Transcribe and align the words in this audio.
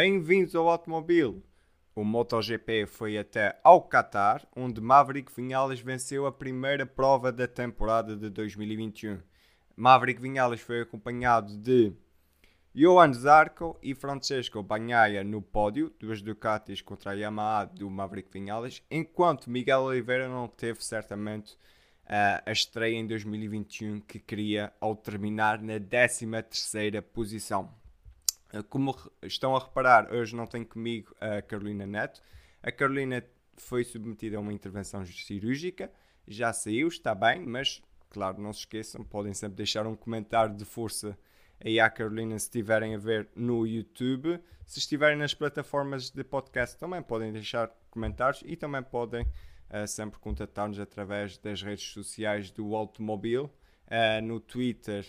Bem-vindos 0.00 0.54
ao 0.54 0.68
automóvel. 0.68 1.42
O 1.92 2.04
MotoGP 2.04 2.86
foi 2.86 3.18
até 3.18 3.58
ao 3.64 3.82
Qatar, 3.82 4.46
onde 4.54 4.80
Maverick 4.80 5.32
Vinales 5.34 5.80
venceu 5.80 6.24
a 6.24 6.30
primeira 6.30 6.86
prova 6.86 7.32
da 7.32 7.48
temporada 7.48 8.16
de 8.16 8.30
2021. 8.30 9.18
Maverick 9.74 10.22
Vinales 10.22 10.60
foi 10.60 10.82
acompanhado 10.82 11.58
de 11.58 11.92
Johan 12.72 13.12
Zarco 13.12 13.76
e 13.82 13.92
Francesco 13.92 14.62
Bagnaia 14.62 15.24
no 15.24 15.42
pódio, 15.42 15.92
duas 15.98 16.22
Ducatis 16.22 16.80
contra 16.80 17.10
a 17.10 17.14
Yamaha 17.14 17.64
do 17.64 17.90
Maverick 17.90 18.30
Vinales, 18.32 18.80
enquanto 18.88 19.50
Miguel 19.50 19.80
Oliveira 19.80 20.28
não 20.28 20.46
teve 20.46 20.80
certamente 20.80 21.54
uh, 22.04 22.40
a 22.46 22.52
estreia 22.52 22.94
em 22.94 23.04
2021 23.04 23.98
que 24.02 24.20
queria 24.20 24.72
ao 24.80 24.94
terminar 24.94 25.60
na 25.60 25.80
13ª 25.80 27.02
posição. 27.02 27.74
Uh, 28.52 28.62
como 28.64 28.96
estão 29.22 29.54
a 29.54 29.60
reparar, 29.60 30.12
hoje 30.12 30.34
não 30.34 30.46
tenho 30.46 30.66
comigo 30.66 31.14
a 31.20 31.42
Carolina 31.42 31.86
Neto. 31.86 32.22
A 32.62 32.72
Carolina 32.72 33.24
foi 33.56 33.84
submetida 33.84 34.36
a 34.36 34.40
uma 34.40 34.52
intervenção 34.52 35.04
cirúrgica, 35.04 35.90
já 36.26 36.52
saiu, 36.52 36.88
está 36.88 37.14
bem, 37.14 37.44
mas 37.44 37.82
claro, 38.10 38.40
não 38.40 38.52
se 38.52 38.60
esqueçam, 38.60 39.04
podem 39.04 39.34
sempre 39.34 39.56
deixar 39.56 39.86
um 39.86 39.94
comentário 39.94 40.54
de 40.54 40.64
força 40.64 41.18
aí 41.64 41.80
à 41.80 41.90
Carolina 41.90 42.38
se 42.38 42.46
estiverem 42.46 42.94
a 42.94 42.98
ver 42.98 43.28
no 43.34 43.66
YouTube. 43.66 44.40
Se 44.66 44.78
estiverem 44.78 45.16
nas 45.16 45.34
plataformas 45.34 46.10
de 46.10 46.22
podcast 46.24 46.78
também 46.78 47.02
podem 47.02 47.32
deixar 47.32 47.70
comentários 47.90 48.42
e 48.46 48.56
também 48.56 48.82
podem 48.82 49.22
uh, 49.22 49.86
sempre 49.86 50.18
contatar-nos 50.20 50.78
através 50.78 51.38
das 51.38 51.62
redes 51.62 51.90
sociais 51.90 52.50
do 52.50 52.74
Automóvel, 52.74 53.44
uh, 53.86 54.22
no 54.22 54.40
Twitter 54.40 55.06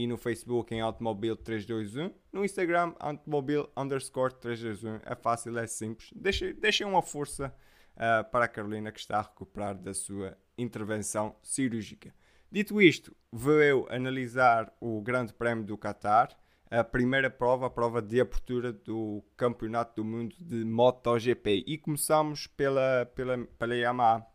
e 0.00 0.06
no 0.06 0.16
Facebook 0.16 0.74
em 0.74 0.80
Automóvel 0.80 1.36
321, 1.36 2.10
no 2.32 2.42
Instagram 2.42 2.94
Automóvel 2.98 3.70
underscore 3.76 4.32
321. 4.32 5.00
É 5.04 5.14
fácil, 5.14 5.58
é 5.58 5.66
simples. 5.66 6.10
Deixem, 6.16 6.54
deixem 6.54 6.86
uma 6.86 7.02
força 7.02 7.54
uh, 7.96 8.24
para 8.30 8.46
a 8.46 8.48
Carolina 8.48 8.90
que 8.90 8.98
está 8.98 9.18
a 9.18 9.22
recuperar 9.22 9.76
da 9.76 9.92
sua 9.92 10.38
intervenção 10.56 11.36
cirúrgica. 11.42 12.14
Dito 12.50 12.80
isto, 12.80 13.14
vou 13.30 13.60
eu 13.60 13.86
analisar 13.90 14.74
o 14.80 15.02
Grande 15.02 15.34
Prémio 15.34 15.64
do 15.64 15.76
Qatar, 15.76 16.34
a 16.70 16.82
primeira 16.82 17.28
prova, 17.28 17.66
a 17.66 17.70
prova 17.70 18.00
de 18.00 18.22
abertura 18.22 18.72
do 18.72 19.22
Campeonato 19.36 19.96
do 19.96 20.04
Mundo 20.04 20.34
de 20.40 20.64
MotoGP. 20.64 21.64
E 21.66 21.76
começamos 21.76 22.46
pela, 22.46 23.04
pela, 23.14 23.36
pela 23.58 23.76
Yamaha, 23.76 24.26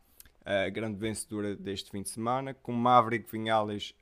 a 0.46 0.70
grande 0.70 0.98
vencedora 0.98 1.56
deste 1.56 1.90
fim 1.90 2.02
de 2.02 2.10
semana, 2.10 2.54
com 2.54 2.72
Maverick 2.72 3.30
Vinales 3.32 3.96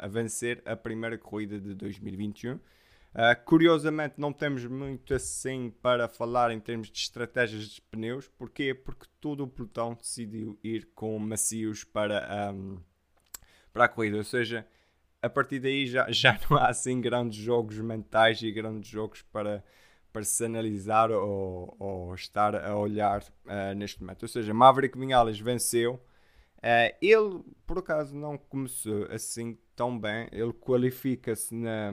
a 0.00 0.06
vencer 0.06 0.62
a 0.64 0.76
primeira 0.76 1.18
corrida 1.18 1.58
de 1.58 1.74
2021. 1.74 2.54
Uh, 3.12 3.34
curiosamente, 3.44 4.14
não 4.18 4.32
temos 4.32 4.64
muito 4.66 5.12
assim 5.12 5.74
para 5.82 6.06
falar 6.06 6.52
em 6.52 6.60
termos 6.60 6.88
de 6.88 6.98
estratégias 7.00 7.64
de 7.64 7.82
pneus. 7.82 8.28
Porquê? 8.28 8.72
Porque 8.72 9.04
todo 9.20 9.42
o 9.42 9.48
pelotão 9.48 9.94
decidiu 9.94 10.56
ir 10.62 10.88
com 10.94 11.18
macios 11.18 11.82
para. 11.82 12.52
Um, 12.54 12.78
para 13.72 13.84
a 13.84 13.88
corrida. 13.88 14.16
Ou 14.16 14.24
seja, 14.24 14.66
a 15.22 15.28
partir 15.28 15.58
daí 15.58 15.86
já, 15.86 16.10
já 16.10 16.38
não 16.48 16.56
há 16.56 16.68
assim 16.68 17.00
grandes 17.00 17.38
jogos 17.38 17.78
mentais 17.78 18.42
e 18.42 18.50
grandes 18.50 18.90
jogos 18.90 19.22
para, 19.22 19.64
analisar 20.44 21.10
ou, 21.10 21.76
ou 21.78 22.14
estar 22.14 22.54
a 22.54 22.76
olhar 22.76 23.22
uh, 23.22 23.74
neste 23.76 24.00
momento. 24.00 24.22
Ou 24.22 24.28
seja, 24.28 24.52
Maverick 24.54 24.98
Vinales 24.98 25.38
venceu. 25.38 25.94
Uh, 26.58 26.94
ele, 27.00 27.42
por 27.66 27.78
acaso, 27.78 28.14
não 28.16 28.36
começou 28.36 29.06
assim 29.10 29.58
tão 29.74 29.98
bem. 29.98 30.28
Ele 30.32 30.52
qualifica-se 30.52 31.54
na, 31.54 31.92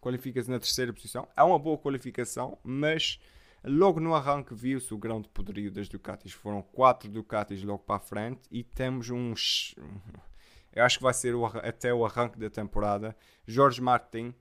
qualifica 0.00 0.40
na 0.42 0.58
terceira 0.58 0.92
posição. 0.92 1.28
É 1.36 1.42
uma 1.42 1.58
boa 1.58 1.78
qualificação, 1.78 2.58
mas 2.62 3.18
logo 3.64 4.00
no 4.00 4.14
arranque 4.14 4.54
viu-se 4.54 4.92
o 4.92 4.98
grande 4.98 5.28
poderio 5.28 5.70
das 5.70 5.88
Ducatis. 5.88 6.32
Foram 6.32 6.62
quatro 6.62 7.10
Ducatis 7.10 7.62
logo 7.62 7.80
para 7.80 7.96
a 7.96 8.00
frente 8.00 8.42
e 8.50 8.62
temos 8.62 9.10
uns 9.10 9.74
eu 10.74 10.84
acho 10.84 10.98
que 10.98 11.04
vai 11.04 11.14
ser 11.14 11.34
o, 11.34 11.46
até 11.46 11.94
o 11.94 12.04
arranque 12.04 12.38
da 12.38 12.50
temporada. 12.50 13.16
Jorge 13.46 13.80
Martin, 13.80 14.34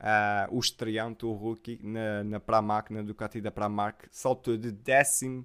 uh, 0.00 0.54
o 0.54 0.58
estreante, 0.58 1.24
o 1.26 1.32
rookie, 1.32 1.78
na, 1.82 2.24
na 2.24 2.40
Pramac, 2.40 2.92
na 2.92 3.02
Ducati 3.02 3.40
da 3.40 3.50
Pramac, 3.50 4.08
saltou 4.10 4.56
de 4.56 4.72
14 4.72 5.44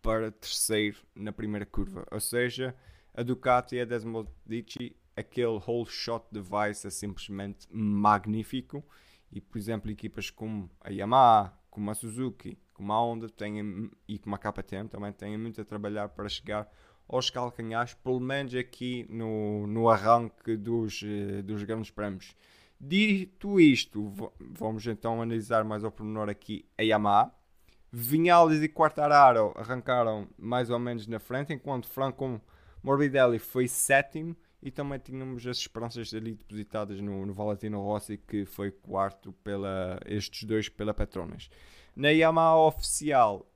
para 0.00 0.30
terceiro 0.30 0.98
na 1.14 1.32
primeira 1.32 1.66
curva. 1.66 2.06
Ou 2.10 2.20
seja, 2.20 2.74
a 3.14 3.22
Ducati 3.22 3.76
e 3.76 3.80
a 3.80 3.84
Desmodici, 3.84 4.96
aquele 5.16 5.60
whole 5.66 5.86
shot 5.86 6.26
device 6.30 6.86
é 6.86 6.90
simplesmente 6.90 7.66
magnífico. 7.70 8.84
E, 9.32 9.40
por 9.40 9.58
exemplo, 9.58 9.90
equipas 9.90 10.30
como 10.30 10.70
a 10.80 10.90
Yamaha, 10.90 11.52
como 11.70 11.90
a 11.90 11.94
Suzuki, 11.94 12.56
como 12.72 12.92
a 12.92 13.00
Honda 13.00 13.28
têm, 13.28 13.90
e 14.06 14.18
como 14.18 14.36
a 14.36 14.38
KTM 14.38 14.88
também 14.88 15.12
têm 15.12 15.36
muito 15.36 15.60
a 15.60 15.64
trabalhar 15.64 16.10
para 16.10 16.28
chegar 16.28 16.70
aos 17.08 17.30
calcanhares, 17.30 17.94
pelo 17.94 18.20
menos 18.20 18.54
aqui 18.54 19.06
no, 19.08 19.66
no 19.66 19.88
arranque 19.88 20.56
dos, 20.56 21.02
eh, 21.04 21.42
dos 21.42 21.62
grandes 21.62 21.90
prémios. 21.90 22.36
Dito 22.78 23.58
isto, 23.58 24.12
vamos 24.38 24.86
então 24.86 25.20
analisar 25.22 25.64
mais 25.64 25.82
ao 25.82 25.90
pormenor 25.90 26.28
aqui 26.28 26.68
a 26.76 26.82
Yamaha. 26.82 27.32
Vinales 27.90 28.62
e 28.62 28.68
Quartararo 28.68 29.52
arrancaram 29.56 30.28
mais 30.36 30.68
ou 30.68 30.78
menos 30.78 31.06
na 31.06 31.18
frente, 31.18 31.52
enquanto 31.52 31.88
Franco 31.88 32.40
Morbidelli 32.82 33.38
foi 33.38 33.66
sétimo 33.66 34.36
e 34.62 34.70
também 34.70 34.98
tínhamos 34.98 35.46
as 35.46 35.58
esperanças 35.58 36.12
ali 36.12 36.34
depositadas 36.34 37.00
no, 37.00 37.24
no 37.24 37.32
Valentino 37.32 37.80
Rossi, 37.80 38.18
que 38.18 38.44
foi 38.44 38.70
quarto 38.70 39.32
pela 39.32 39.98
estes 40.04 40.44
dois 40.44 40.68
pela 40.68 40.92
Petronas. 40.92 41.48
Na 41.94 42.10
Yamaha 42.10 42.58
oficial, 42.58 43.50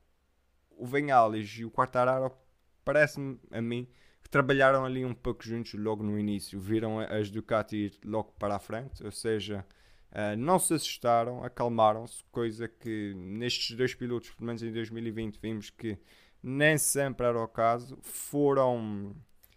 o 0.71 0.87
Vinales 0.87 1.51
e 1.59 1.65
o 1.65 1.71
Quartararo 1.71 2.33
parece-me 2.85 3.39
a 3.51 3.61
mim 3.61 3.87
trabalharam 4.31 4.85
ali 4.85 5.05
um 5.05 5.13
pouco 5.15 5.45
juntos 5.45 5.75
logo 5.75 6.03
no 6.03 6.19
início. 6.19 6.61
Viram 6.61 7.01
as 7.01 7.31
Ducati 7.31 7.77
ir 7.77 7.99
logo 8.05 8.33
para 8.39 8.57
a 8.57 8.59
frente, 8.59 9.05
ou 9.05 9.11
seja, 9.11 9.67
uh, 10.13 10.37
não 10.39 10.59
se 10.59 10.73
assustaram, 10.73 11.43
acalmaram-se, 11.43 12.25
coisa 12.31 12.69
que 12.69 13.13
nestes 13.17 13.77
dois 13.77 13.95
pilotos, 13.95 14.31
pelo 14.31 14.47
menos 14.47 14.63
em 14.63 14.73
2020, 14.73 15.39
vimos 15.41 15.71
que 15.71 15.99
nem 16.43 16.79
sempre 16.79 17.27
era 17.27 17.39
o 17.43 17.49
caso. 17.49 17.99
Foram, 18.03 19.15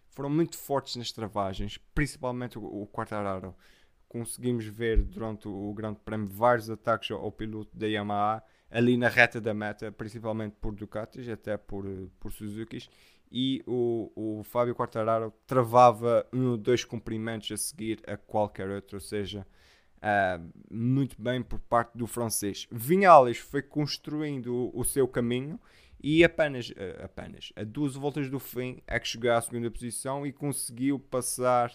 foram 0.10 0.30
muito 0.30 0.58
fortes 0.58 0.96
nas 0.96 1.12
travagens, 1.12 1.78
principalmente 1.94 2.58
o, 2.58 2.64
o 2.64 2.88
Quartararo. 2.88 3.56
Conseguimos 4.10 4.66
ver 4.66 5.02
durante 5.04 5.48
o 5.48 5.74
Grande 5.74 6.00
Prémio 6.00 6.28
vários 6.28 6.70
ataques 6.70 7.12
ao, 7.12 7.22
ao 7.22 7.32
piloto 7.32 7.76
da 7.78 7.88
Yamaha 7.88 8.44
ali 8.74 8.98
na 8.98 9.08
reta 9.08 9.40
da 9.40 9.54
meta, 9.54 9.92
principalmente 9.92 10.56
por 10.60 10.74
Ducatis, 10.74 11.30
até 11.30 11.56
por, 11.56 11.86
por 12.20 12.32
Suzukis, 12.32 12.90
e 13.32 13.64
o, 13.68 14.12
o 14.16 14.44
Fábio 14.44 14.74
Quartararo 14.74 15.32
travava 15.46 16.26
um 16.34 16.52
ou 16.52 16.58
dois 16.58 16.84
cumprimentos 16.84 17.52
a 17.52 17.58
seguir 17.58 18.02
a 18.08 18.18
qualquer 18.18 18.68
outro, 18.70 18.98
ou 18.98 19.02
seja, 19.02 19.46
uh, 19.98 20.52
muito 20.72 21.22
bem 21.22 21.44
por 21.44 21.60
parte 21.60 21.96
do 21.96 22.08
francês. 22.08 22.68
Vinales 22.72 23.38
foi 23.38 23.62
construindo 23.62 24.56
o, 24.56 24.80
o 24.80 24.84
seu 24.84 25.08
caminho 25.08 25.60
e 26.02 26.24
apenas, 26.24 26.70
uh, 26.72 27.04
apenas 27.04 27.54
a 27.56 27.64
duas 27.64 27.96
voltas 27.96 28.28
do 28.28 28.40
fim 28.40 28.82
é 28.88 29.00
que 29.00 29.08
chegou 29.08 29.32
à 29.32 29.42
segunda 29.42 29.70
posição 29.70 30.26
e 30.26 30.34
conseguiu 30.34 31.00
passar 31.00 31.72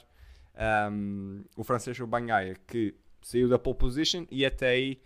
um, 0.91 1.45
o 1.57 1.63
francês 1.63 1.97
Banhaia, 2.01 2.57
que 2.67 2.95
saiu 3.23 3.49
da 3.49 3.59
pole 3.59 3.77
position 3.77 4.27
e 4.31 4.45
até 4.45 4.71
aí 4.71 5.01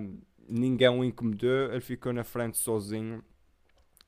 um, 0.00 0.20
ninguém 0.48 0.88
o 0.88 1.04
incomodou, 1.04 1.72
ele 1.72 1.80
ficou 1.80 2.12
na 2.12 2.24
frente 2.24 2.56
sozinho. 2.58 3.22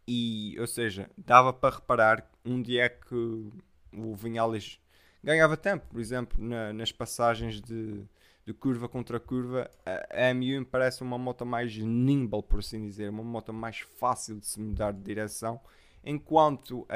E, 0.06 0.56
ou 0.58 0.66
seja, 0.66 1.08
dava 1.16 1.52
para 1.52 1.76
reparar 1.76 2.28
um 2.44 2.60
dia 2.60 2.88
que 2.88 3.14
o 3.14 4.14
Vinhales 4.14 4.80
ganhava 5.22 5.56
tempo, 5.56 5.86
por 5.88 6.00
exemplo, 6.00 6.42
na, 6.42 6.72
nas 6.72 6.90
passagens 6.90 7.60
de, 7.60 8.02
de, 8.44 8.54
curva 8.54 8.88
contra 8.88 9.20
curva, 9.20 9.70
a, 9.84 10.28
a 10.28 10.34
M1 10.34 10.64
parece 10.64 11.02
uma 11.02 11.18
moto 11.18 11.44
mais 11.44 11.76
nimble, 11.76 12.42
por 12.42 12.60
assim 12.60 12.86
dizer, 12.86 13.10
uma 13.10 13.22
moto 13.22 13.52
mais 13.52 13.80
fácil 13.80 14.40
de 14.40 14.46
se 14.46 14.58
mudar 14.58 14.92
de 14.92 15.02
direção, 15.02 15.60
enquanto 16.02 16.86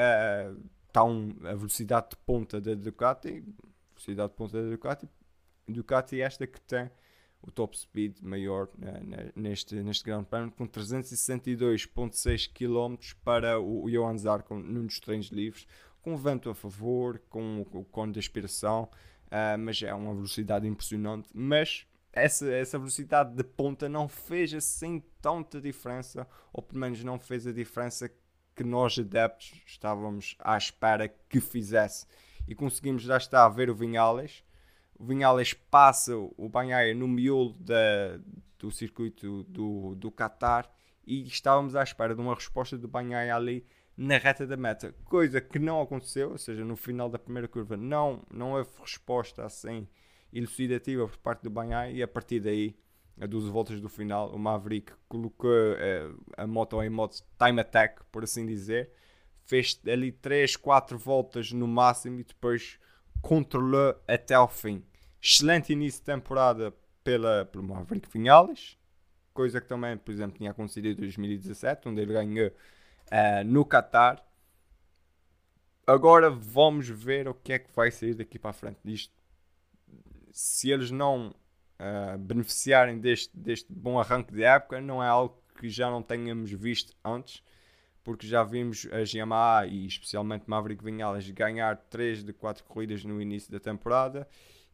está 0.89 1.05
um, 1.05 1.35
a 1.45 1.55
velocidade 1.55 2.11
de 2.11 2.17
ponta 2.17 2.61
da 2.61 2.75
Ducati, 2.75 3.45
velocidade 3.95 4.31
de 4.31 4.37
ponta 4.37 4.63
da 4.63 4.71
Ducati, 4.71 5.09
Ducati 5.69 6.21
é 6.21 6.25
esta 6.25 6.47
que 6.47 6.61
tem 6.61 6.91
o 7.47 7.51
top 7.51 7.79
speed 7.79 8.21
maior 8.23 8.69
né, 8.79 9.31
neste, 9.37 9.75
neste 9.77 10.03
Grande 10.03 10.27
Prémio, 10.27 10.51
com 10.51 10.67
362,6 10.67 12.51
km 12.53 12.97
para 13.23 13.61
o 13.61 13.89
Johan 13.91 14.17
Zarco 14.17 14.55
num 14.55 14.87
dos 14.87 14.99
treinos 14.99 15.29
livres, 15.29 15.67
com 16.01 16.17
vento 16.17 16.49
a 16.49 16.55
favor, 16.55 17.21
com 17.29 17.61
o 17.73 17.85
cone 17.85 18.13
de 18.13 18.19
aspiração, 18.19 18.89
uh, 19.27 19.59
mas 19.59 19.83
é 19.83 19.93
uma 19.95 20.15
velocidade 20.15 20.67
impressionante. 20.67 21.29
Mas 21.35 21.87
essa, 22.13 22.51
essa 22.51 22.79
velocidade 22.79 23.35
de 23.35 23.45
ponta 23.45 23.89
não 23.89 24.09
fez 24.09 24.55
assim 24.55 25.03
tanta 25.21 25.61
diferença, 25.61 26.27
ou 26.53 26.63
pelo 26.63 26.81
menos 26.81 27.03
não 27.05 27.19
fez 27.19 27.47
a 27.47 27.53
diferença 27.53 28.11
que 28.57 28.65
nós 28.65 28.99
adeptos 28.99 29.53
estávamos 29.67 30.37
à 30.39 30.57
espera 30.57 31.09
que 31.29 31.41
fizesse. 31.41 32.07
E 32.47 32.55
conseguimos 32.55 33.03
já 33.03 33.17
estar 33.17 33.45
a 33.45 33.49
ver 33.49 33.69
o 33.69 33.75
Vinhales 33.75 34.44
o 34.99 35.05
Vinhales 35.05 35.55
passa 35.55 36.17
o 36.17 36.49
Banhaia 36.49 36.95
no 36.95 37.09
miolo 37.09 37.53
da, 37.59 38.19
do 38.59 38.71
circuito 38.71 39.43
do, 39.45 39.95
do 39.95 40.11
Qatar 40.11 40.71
e 41.07 41.27
estávamos 41.27 41.77
à 41.77 41.83
espera 41.83 42.15
de 42.15 42.21
uma 42.21 42.35
resposta 42.35 42.79
do 42.79 42.89
Banhai 42.89 43.31
ali 43.31 43.67
na 43.97 44.19
reta 44.19 44.47
da 44.47 44.57
meta, 44.57 44.93
coisa 45.05 45.41
que 45.41 45.59
não 45.59 45.81
aconteceu, 45.81 46.31
ou 46.33 46.39
seja, 46.39 46.65
no 46.65 46.77
final 46.77 47.09
da 47.09 47.19
primeira 47.19 47.47
curva 47.47 47.77
não, 47.77 48.23
não 48.33 48.53
houve 48.53 48.71
resposta 48.81 49.45
assim 49.45 49.87
elucidativa 50.33 51.07
por 51.07 51.17
parte 51.19 51.43
do 51.43 51.51
Banhai 51.51 51.95
e 51.95 52.03
a 52.03 52.09
partir 52.09 52.41
daí, 52.41 52.77
a 53.21 53.27
12 53.27 53.49
voltas 53.51 53.81
do 53.81 53.89
final, 53.89 54.35
o 54.35 54.39
Maverick 54.39 54.93
colocou 55.09 55.53
eh, 55.79 56.11
a 56.37 56.45
moto 56.45 56.83
em 56.83 56.91
modo 56.91 57.15
time 57.39 57.61
attack, 57.61 58.03
por 58.11 58.25
assim 58.25 58.45
dizer, 58.45 58.91
fez 59.45 59.81
ali 59.87 60.11
3, 60.11 60.57
4 60.57 60.99
voltas 60.99 61.53
no 61.53 61.69
máximo 61.69 62.19
e 62.19 62.25
depois 62.25 62.81
controlou 63.25 63.99
até 64.07 64.35
ao 64.35 64.47
fim. 64.47 64.85
Excelente 65.21 65.73
início 65.73 66.01
de 66.01 66.05
temporada 66.05 66.75
pela, 67.03 67.47
pelo 67.47 67.65
Maverick 67.65 68.07
Vinales, 68.13 68.79
coisa 69.33 69.63
que 69.63 69.67
também, 69.67 69.97
por 69.97 70.13
exemplo, 70.13 70.37
tinha 70.37 70.51
acontecido 70.51 70.89
em 70.89 70.95
2017, 70.95 71.89
onde 71.89 72.03
ele 72.03 72.13
ganhou 72.13 72.49
uh, 72.49 73.45
no 73.47 73.65
Qatar. 73.65 74.23
Agora 75.87 76.31
vamos 76.31 76.87
ver 76.89 77.27
o 77.27 77.35
que 77.35 77.55
é 77.55 77.59
que 77.59 77.75
vai 77.75 77.91
sair 77.91 78.13
daqui 78.13 78.39
para 78.39 78.51
a 78.51 78.55
frente 78.55 78.79
disto. 78.85 79.15
Se 80.31 80.71
eles 80.71 80.91
não 80.91 81.35
uh, 81.81 82.19
beneficiarem 82.19 82.99
deste, 82.99 83.35
deste 83.35 83.73
bom 83.73 83.99
arranque 83.99 84.35
de 84.35 84.45
época, 84.45 84.83
não 84.83 85.03
é 85.03 85.09
algo 85.09 85.43
que 85.59 85.71
já 85.71 85.91
não 85.91 86.03
tenhamos 86.03 86.51
visto 86.51 86.95
antes, 87.03 87.43
porque 88.05 88.27
já 88.27 88.45
vimos 88.45 88.87
a 88.93 88.99
Yamaha 88.99 89.67
e 89.67 89.87
especialmente 89.87 90.45
Maverick 90.47 90.85
Vinhales 90.85 91.29
ganhar 91.31 91.77
3 91.91 92.23
de 92.23 92.33
4 92.33 92.63
corridas 92.65 93.05
no 93.05 93.21
início 93.21 93.51
da 93.51 93.59
temporada 93.59 94.29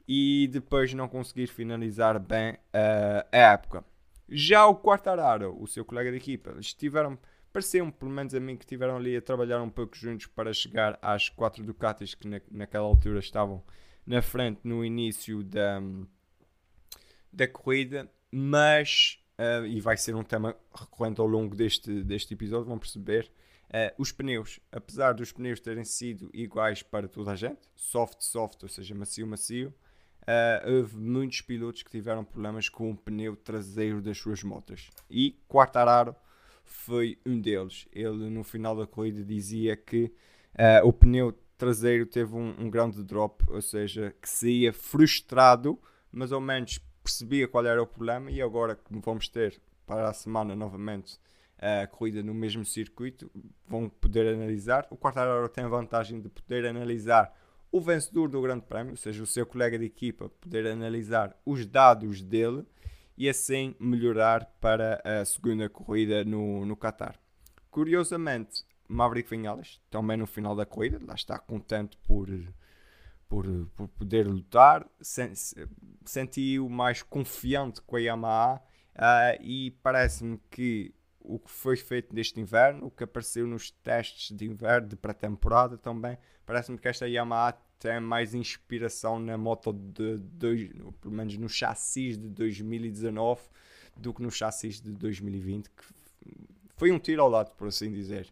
e 0.07 0.49
depois 0.53 0.93
não 0.93 1.09
conseguir 1.09 1.47
finalizar 1.47 2.19
bem 2.19 2.55
uh, 2.55 3.27
a 3.33 3.39
época. 3.39 3.85
Já 4.29 4.67
o 4.67 4.77
Quartararo, 4.77 5.57
o 5.61 5.67
seu 5.67 5.85
colega 5.85 6.11
de 6.11 6.19
equipa, 6.19 6.55
estiveram 6.59 7.19
Pareceu-me, 7.53 7.91
pelo 7.91 8.13
menos 8.13 8.33
a 8.33 8.39
mim, 8.39 8.57
que 8.57 8.65
estiveram 8.65 8.97
ali 8.97 9.17
a 9.17 9.23
trabalhar 9.23 9.61
um 9.61 9.69
pouco 9.69 9.97
juntos 9.97 10.27
para 10.27 10.53
chegar 10.53 10.97
às 11.03 11.29
quatro 11.29 11.65
Ducatis 11.65 12.15
que 12.15 12.29
na, 12.29 12.41
naquela 12.51 12.85
altura 12.85 13.19
estavam 13.19 13.63
na 14.07 14.23
frente 14.23 14.61
no 14.63 14.85
início 14.85 15.43
da, 15.43 15.83
da 17.33 17.49
corrida, 17.49 18.11
mas, 18.31 19.20
uh, 19.41 19.67
e 19.67 19.81
vai 19.81 19.97
ser 19.97 20.15
um 20.15 20.23
tema 20.23 20.55
recorrente 20.75 21.21
ao 21.21 21.27
longo 21.27 21.57
deste, 21.57 22.03
deste 22.03 22.35
episódio, 22.35 22.67
vão 22.67 22.79
perceber, 22.79 23.31
uh, 23.69 23.95
os 23.97 24.13
pneus, 24.13 24.61
apesar 24.71 25.15
dos 25.15 25.33
pneus 25.33 25.61
terem 25.61 25.85
sido 25.85 26.31
iguais 26.35 26.83
para 26.83 27.09
toda 27.09 27.33
a 27.33 27.37
gente, 27.37 27.61
soft, 27.75 28.21
soft, 28.21 28.63
ou 28.63 28.69
seja, 28.69 28.95
macio, 28.95 29.27
macio, 29.27 29.75
uh, 30.23 30.71
houve 30.71 30.97
muitos 30.97 31.41
pilotos 31.41 31.83
que 31.83 31.91
tiveram 31.91 32.25
problemas 32.25 32.69
com 32.69 32.91
o 32.91 32.97
pneu 32.97 33.35
traseiro 33.35 34.03
das 34.03 34.19
suas 34.19 34.43
motas. 34.43 34.91
E 35.09 35.39
Quartararo 35.49 36.15
foi 36.65 37.19
um 37.27 37.41
deles. 37.41 37.89
Ele 37.93 38.29
no 38.31 38.45
final 38.45 38.77
da 38.77 38.87
corrida 38.87 39.25
dizia 39.25 39.77
que 39.77 40.13
uh, 40.55 40.87
o 40.87 40.93
pneu 40.93 41.33
traseiro 41.57 42.07
teve 42.07 42.35
um, 42.35 42.55
um, 42.59 42.71
grande 42.71 43.03
drop, 43.03 43.45
ou 43.49 43.61
seja, 43.61 44.15
que 44.21 44.29
saía 44.29 44.73
frustrado, 44.73 45.79
mas 46.11 46.33
ao 46.33 46.41
menos 46.41 46.79
percebia 47.03 47.49
qual 47.49 47.65
era 47.67 47.83
o 47.83 47.87
problema 47.87 48.31
e 48.31 48.41
agora 48.41 48.77
que 48.77 48.83
vamos 49.01 49.29
ter 49.29 49.61
para 49.87 50.09
a 50.09 50.13
semana 50.13 50.55
novamente 50.55 51.19
a 51.61 51.87
corrida 51.87 52.23
no 52.23 52.33
mesmo 52.33 52.65
circuito, 52.65 53.31
vão 53.67 53.89
poder 53.89 54.35
analisar. 54.35 54.87
O 54.91 54.97
Quartararo 54.97 55.49
tem 55.49 55.65
a 55.65 55.69
vantagem 55.69 56.21
de 56.21 56.29
poder 56.29 56.65
analisar 56.65 57.37
o 57.71 57.81
vencedor 57.81 58.29
do 58.29 58.41
Grande 58.41 58.65
Prémio, 58.65 58.93
ou 58.93 58.97
seja, 58.97 59.23
o 59.23 59.27
seu 59.27 59.45
colega 59.45 59.79
de 59.79 59.85
equipa, 59.85 60.29
poder 60.41 60.67
analisar 60.67 61.39
os 61.45 61.67
dados 61.67 62.23
dele 62.23 62.65
e 63.17 63.29
assim 63.29 63.75
melhorar 63.79 64.47
para 64.61 65.01
a 65.05 65.25
segunda 65.25 65.69
corrida 65.69 66.25
no, 66.25 66.65
no 66.65 66.77
Qatar. 66.77 67.21
Curiosamente, 67.71 68.65
Maverick 68.89 69.29
Vinales, 69.31 69.81
também 69.91 70.17
no 70.17 70.27
final 70.27 70.57
da 70.57 70.67
corrida, 70.67 70.99
lá 71.07 71.15
está 71.15 71.39
contente 71.39 71.97
por, 71.99 72.29
por, 73.31 73.47
por 73.77 73.87
poder 73.87 74.27
lutar, 74.27 74.85
sentiu 76.05 76.69
mais 76.69 77.01
confiante 77.01 77.81
com 77.81 77.95
a 77.95 78.01
Yamaha 78.01 78.57
uh, 78.97 79.41
e 79.41 79.71
parece-me 79.85 80.37
que 80.51 80.93
o 81.21 81.39
que 81.39 81.49
foi 81.49 81.77
feito 81.77 82.13
neste 82.13 82.41
inverno, 82.41 82.89
o 82.89 82.91
que 82.91 83.05
apareceu 83.05 83.47
nos 83.47 83.71
testes 83.71 84.37
de 84.37 84.45
inverno, 84.47 84.89
de 84.89 84.97
pré-temporada 84.97 85.79
também, 85.79 86.19
parece-me 86.45 86.77
que 86.77 86.89
esta 86.89 87.09
Yamaha 87.09 87.53
tem 87.79 88.01
mais 88.01 88.35
inspiração 88.35 89.21
na 89.21 89.39
moto 89.39 89.73
de, 89.73 90.19
de, 90.19 90.75
pelo 91.01 91.15
menos 91.15 91.37
no 91.37 91.49
chassis 91.49 92.19
de 92.19 92.29
2019 92.29 93.43
do 93.97 94.13
que 94.13 94.23
no 94.23 94.31
chassis 94.31 94.81
de 94.81 94.91
2020 94.91 95.71
que 95.71 95.85
foi 96.77 96.91
um 96.91 96.99
tiro 96.99 97.23
ao 97.23 97.29
lado 97.29 97.53
por 97.53 97.69
assim 97.69 97.93
dizer. 97.93 98.27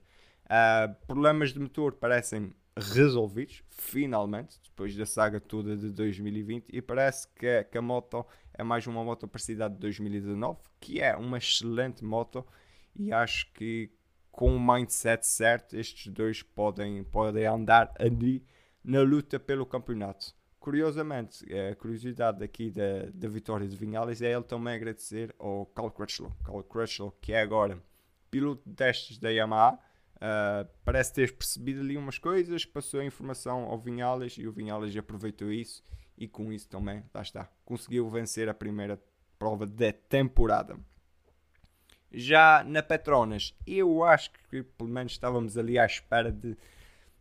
Uh, 0.47 0.93
problemas 1.07 1.53
de 1.53 1.61
motor 1.61 1.93
parecem 1.93 2.53
resolvidos 2.79 3.63
finalmente 3.71 4.59
depois 4.63 4.97
da 4.97 5.07
saga 5.07 5.41
toda 5.41 5.77
de 5.77 5.91
2020 5.91 6.67
e 6.73 6.81
parece 6.81 7.29
que, 7.35 7.65
que 7.65 7.79
a 7.79 7.83
moto 7.83 8.25
é 8.55 8.63
mais 8.63 8.87
uma 8.87 9.05
moto 9.05 9.27
parecida 9.27 9.69
de 9.69 9.77
2019 9.79 10.59
que 10.81 11.01
é 11.01 11.17
uma 11.17 11.39
excelente 11.39 12.05
moto 12.05 12.47
e 12.95 13.13
acho 13.13 13.53
que 13.53 13.91
com 14.31 14.55
o 14.55 14.61
mindset 14.61 15.27
certo 15.27 15.77
estes 15.77 16.13
dois 16.13 16.43
podem, 16.43 17.03
podem 17.03 17.47
andar 17.47 17.93
ali 17.99 18.45
na 18.85 19.03
luta 19.03 19.39
pelo 19.41 19.67
campeonato. 19.67 20.33
Curiosamente, 20.61 21.45
a 21.53 21.75
curiosidade 21.75 22.45
aqui 22.45 22.71
da, 22.71 23.11
da 23.13 23.29
vitória 23.29 23.67
de 23.67 23.77
Vinhales 23.77 24.23
é 24.23 24.33
ele 24.33 24.45
também 24.45 24.75
agradecer 24.75 25.35
ao 25.39 25.67
Carl 25.67 25.91
Crutchlow. 25.91 26.33
Carl 26.45 26.63
Crutchlow, 26.63 27.13
que 27.21 27.33
é 27.33 27.41
agora 27.41 27.83
piloto 28.31 28.63
de 28.69 28.75
testes 28.77 29.19
da 29.19 29.31
Yamaha, 29.31 29.79
uh, 30.19 30.69
parece 30.85 31.13
ter 31.13 31.37
percebido 31.37 31.81
ali 31.81 31.97
umas 31.97 32.19
coisas, 32.19 32.65
passou 32.65 33.01
a 33.01 33.05
informação 33.05 33.65
ao 33.65 33.79
Vinhales 33.79 34.37
e 34.39 34.47
o 34.47 34.53
Vinhales 34.53 34.97
aproveitou 34.97 35.53
isso 35.53 35.85
e 36.17 36.27
com 36.27 36.53
isso 36.53 36.69
também, 36.69 37.05
lá 37.15 37.23
está, 37.23 37.49
conseguiu 37.65 38.09
vencer 38.11 38.49
a 38.49 38.55
primeira 38.55 39.01
prova 39.39 39.67
da 39.67 39.93
temporada. 39.93 40.79
Já 42.11 42.65
na 42.65 42.83
Petronas, 42.83 43.55
eu 43.67 44.03
acho 44.03 44.33
que 44.51 44.63
pelo 44.63 44.89
menos 44.89 45.13
estávamos 45.13 45.59
ali 45.59 45.79
à 45.79 45.85
espera 45.85 46.33
de 46.33 46.57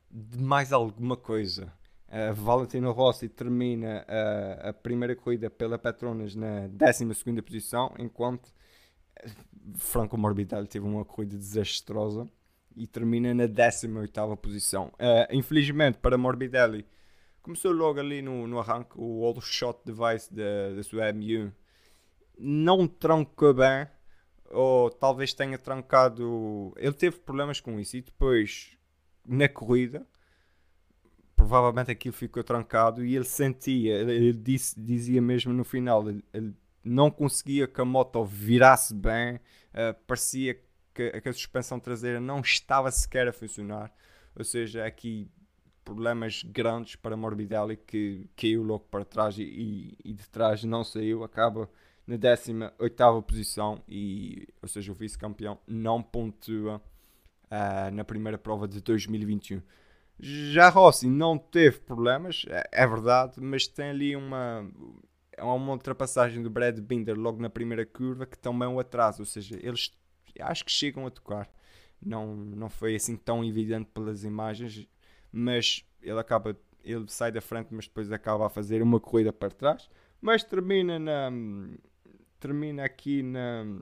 de 0.10 0.40
mais 0.40 0.72
alguma 0.72 1.18
coisa. 1.18 1.72
Uh, 2.08 2.34
Valentino 2.34 2.92
Rossi 2.92 3.28
termina 3.28 4.06
uh, 4.08 4.70
a 4.70 4.74
primeira 4.74 5.16
corrida 5.16 5.50
pela 5.50 5.78
Petronas 5.78 6.36
na 6.36 6.68
12 6.68 7.42
posição, 7.42 7.94
enquanto 8.00 8.54
Franco 9.76 10.18
Morbidelli 10.18 10.68
teve 10.68 10.86
uma 10.86 11.04
corrida 11.04 11.38
desastrosa 11.38 12.28
e 12.78 12.88
termina 12.88 13.34
na 13.34 13.48
18 13.48 14.38
posição. 14.38 14.88
Uh, 14.94 15.34
infelizmente 15.34 15.98
para 15.98 16.18
Morbidelli, 16.18 16.86
começou 17.42 17.72
logo 17.72 18.00
ali 18.00 18.22
no, 18.22 18.48
no 18.48 18.60
arranque 18.60 18.94
o 18.96 19.26
all 19.26 19.42
shot 19.42 19.80
device 19.86 20.34
da, 20.34 20.76
da 20.76 20.84
sua 20.84 21.12
M1 21.12 21.52
não 22.38 22.88
trancou 22.88 23.54
bem, 23.54 23.88
ou 24.52 24.90
talvez 24.90 25.34
tenha 25.34 25.58
trancado. 25.58 26.74
Ele 26.78 26.94
teve 26.94 27.18
problemas 27.18 27.60
com 27.60 27.80
isso 27.80 27.98
e 27.98 28.02
depois 28.02 28.78
na 29.26 29.50
corrida, 29.50 30.06
provavelmente 31.36 31.92
aquilo 31.92 32.14
ficou 32.14 32.44
trancado 32.44 33.04
e 33.04 33.16
ele 33.16 33.26
sentia, 33.26 33.96
ele 33.96 34.34
disse, 34.34 34.80
dizia 34.80 35.22
mesmo 35.22 35.52
no 35.52 35.64
final, 35.64 36.10
ele, 36.10 36.24
ele 36.34 36.54
não 36.84 37.12
conseguia 37.12 37.68
que 37.68 37.82
a 37.82 37.86
moto 37.86 38.24
virasse 38.24 38.94
bem, 38.94 39.36
uh, 39.36 39.94
parecia 40.06 40.54
que, 40.54 40.67
que, 40.98 41.30
a 41.30 41.34
suspensão 41.34 41.80
traseira 41.80 42.20
não 42.20 42.40
estava 42.40 42.90
sequer 42.92 43.28
a 43.28 43.34
funcionar, 43.34 43.94
ou 44.36 44.44
seja, 44.44 44.86
aqui 44.86 45.30
problemas 45.86 46.44
grandes 46.44 46.96
para 46.96 47.16
Morbidelli 47.16 47.78
que 47.78 48.30
caiu 48.36 48.64
logo 48.64 48.86
para 48.92 49.06
trás 49.06 49.38
e, 49.38 49.44
e, 49.44 49.98
e 50.04 50.14
de 50.14 50.28
trás 50.30 50.64
não 50.64 50.84
saiu, 50.84 51.24
acaba 51.24 51.70
na 52.06 52.18
18 52.18 53.22
posição 53.22 53.82
e, 53.88 54.48
ou 54.62 54.68
seja, 54.68 54.92
o 54.92 54.96
vice-campeão 54.96 55.58
não 55.68 56.02
pontua 56.02 56.82
uh, 57.46 57.94
na 57.94 58.04
primeira 58.04 58.38
prova 58.38 58.68
de 58.68 58.82
2021. 58.82 59.62
Já 60.20 60.70
Rossi 60.70 61.08
não 61.08 61.38
teve 61.38 61.80
problemas, 61.80 62.46
é, 62.50 62.70
é 62.72 62.88
verdade, 62.88 63.40
mas 63.40 63.68
tem 63.68 63.90
ali 63.90 64.16
uma, 64.16 64.70
uma 65.38 65.72
ultrapassagem 65.72 66.42
do 66.42 66.50
Brad 66.50 66.80
Binder 66.80 67.18
logo 67.18 67.42
na 67.42 67.50
primeira 67.50 67.86
curva 67.86 68.26
que 68.26 68.38
também 68.38 68.68
o 68.68 68.80
atrasa, 68.80 69.22
ou 69.22 69.26
seja, 69.26 69.58
eles 69.62 69.92
acho 70.40 70.66
que 70.66 70.72
chegam 70.72 71.06
a 71.06 71.12
tocar. 71.12 71.50
Não, 72.02 72.36
não 72.36 72.70
foi 72.70 72.96
assim 72.96 73.16
tão 73.16 73.44
evidente 73.44 73.90
pelas 73.94 74.24
imagens, 74.24 74.88
mas 75.32 75.84
ele 76.02 76.20
acaba, 76.20 76.56
ele 76.84 77.08
sai 77.08 77.32
da 77.32 77.42
frente, 77.42 77.74
mas 77.74 77.88
depois 77.88 78.12
acaba 78.12 78.46
a 78.46 78.50
fazer 78.50 78.82
uma 78.82 79.00
corrida 79.00 79.34
para 79.34 79.50
trás, 79.50 79.90
mas 80.22 80.44
termina 80.44 81.00
na 81.00 81.32
termina 82.40 82.86
aqui 82.86 83.24
na 83.24 83.82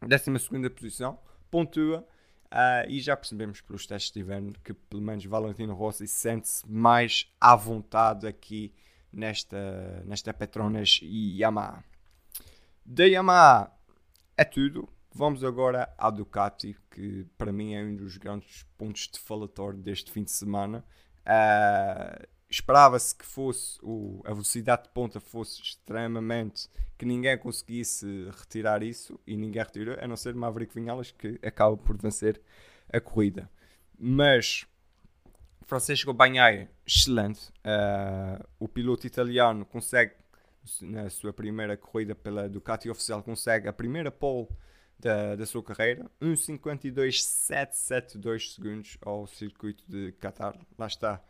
12 0.00 0.70
posição, 0.70 1.18
pontua 1.50 2.06
Uh, 2.48 2.88
e 2.88 2.98
já 2.98 3.14
percebemos 3.14 3.60
pelos 3.60 3.86
testes 3.86 4.10
de 4.10 4.20
inverno 4.20 4.54
que 4.64 4.72
pelo 4.72 5.02
menos 5.02 5.22
Valentino 5.26 5.74
Rossi 5.74 6.08
sente-se 6.08 6.66
mais 6.66 7.30
à 7.38 7.54
vontade 7.54 8.26
aqui 8.26 8.72
nesta, 9.12 10.02
nesta 10.06 10.32
Petronas 10.32 10.98
e 11.02 11.38
Yamaha. 11.38 11.84
Da 12.86 13.04
Yamaha 13.04 13.70
é 14.34 14.44
tudo. 14.44 14.88
Vamos 15.18 15.42
agora 15.42 15.92
à 15.98 16.10
Ducati, 16.10 16.76
que 16.92 17.26
para 17.36 17.50
mim 17.50 17.74
é 17.74 17.82
um 17.82 17.96
dos 17.96 18.16
grandes 18.16 18.64
pontos 18.78 19.08
de 19.12 19.18
falatório 19.18 19.76
deste 19.76 20.12
fim 20.12 20.22
de 20.22 20.30
semana. 20.30 20.84
Uh, 21.26 22.24
Esperava-se 22.48 23.16
que 23.16 23.26
fosse 23.26 23.80
o, 23.82 24.22
a 24.24 24.28
velocidade 24.28 24.84
de 24.84 24.90
ponta 24.90 25.18
fosse 25.18 25.60
extremamente 25.60 26.68
que 26.96 27.04
ninguém 27.04 27.36
conseguisse 27.36 28.30
retirar 28.30 28.80
isso 28.84 29.18
e 29.26 29.36
ninguém 29.36 29.60
retirou, 29.60 29.96
a 30.00 30.06
não 30.06 30.16
ser 30.16 30.36
Maverick 30.36 30.72
Vinhalas 30.72 31.10
que 31.10 31.36
acaba 31.42 31.76
por 31.76 31.96
vencer 32.00 32.40
a 32.88 33.00
corrida. 33.00 33.50
Mas 33.98 34.68
Francisco 35.64 36.14
Bagnaia, 36.14 36.70
excelente. 36.86 37.48
Uh, 37.58 38.46
o 38.60 38.68
piloto 38.68 39.04
italiano 39.04 39.66
consegue, 39.66 40.14
na 40.80 41.10
sua 41.10 41.32
primeira 41.32 41.76
corrida 41.76 42.14
pela 42.14 42.48
Ducati 42.48 42.88
oficial, 42.88 43.20
consegue 43.20 43.66
a 43.66 43.72
primeira 43.72 44.12
pole 44.12 44.46
da, 44.98 45.36
da 45.36 45.46
sua 45.46 45.62
carreira. 45.62 46.04
1.52.772 46.20 48.54
segundos 48.54 48.98
ao 49.00 49.26
circuito 49.26 49.82
de 49.86 50.12
Qatar. 50.12 50.54
Lá 50.78 50.86
está. 50.86 51.22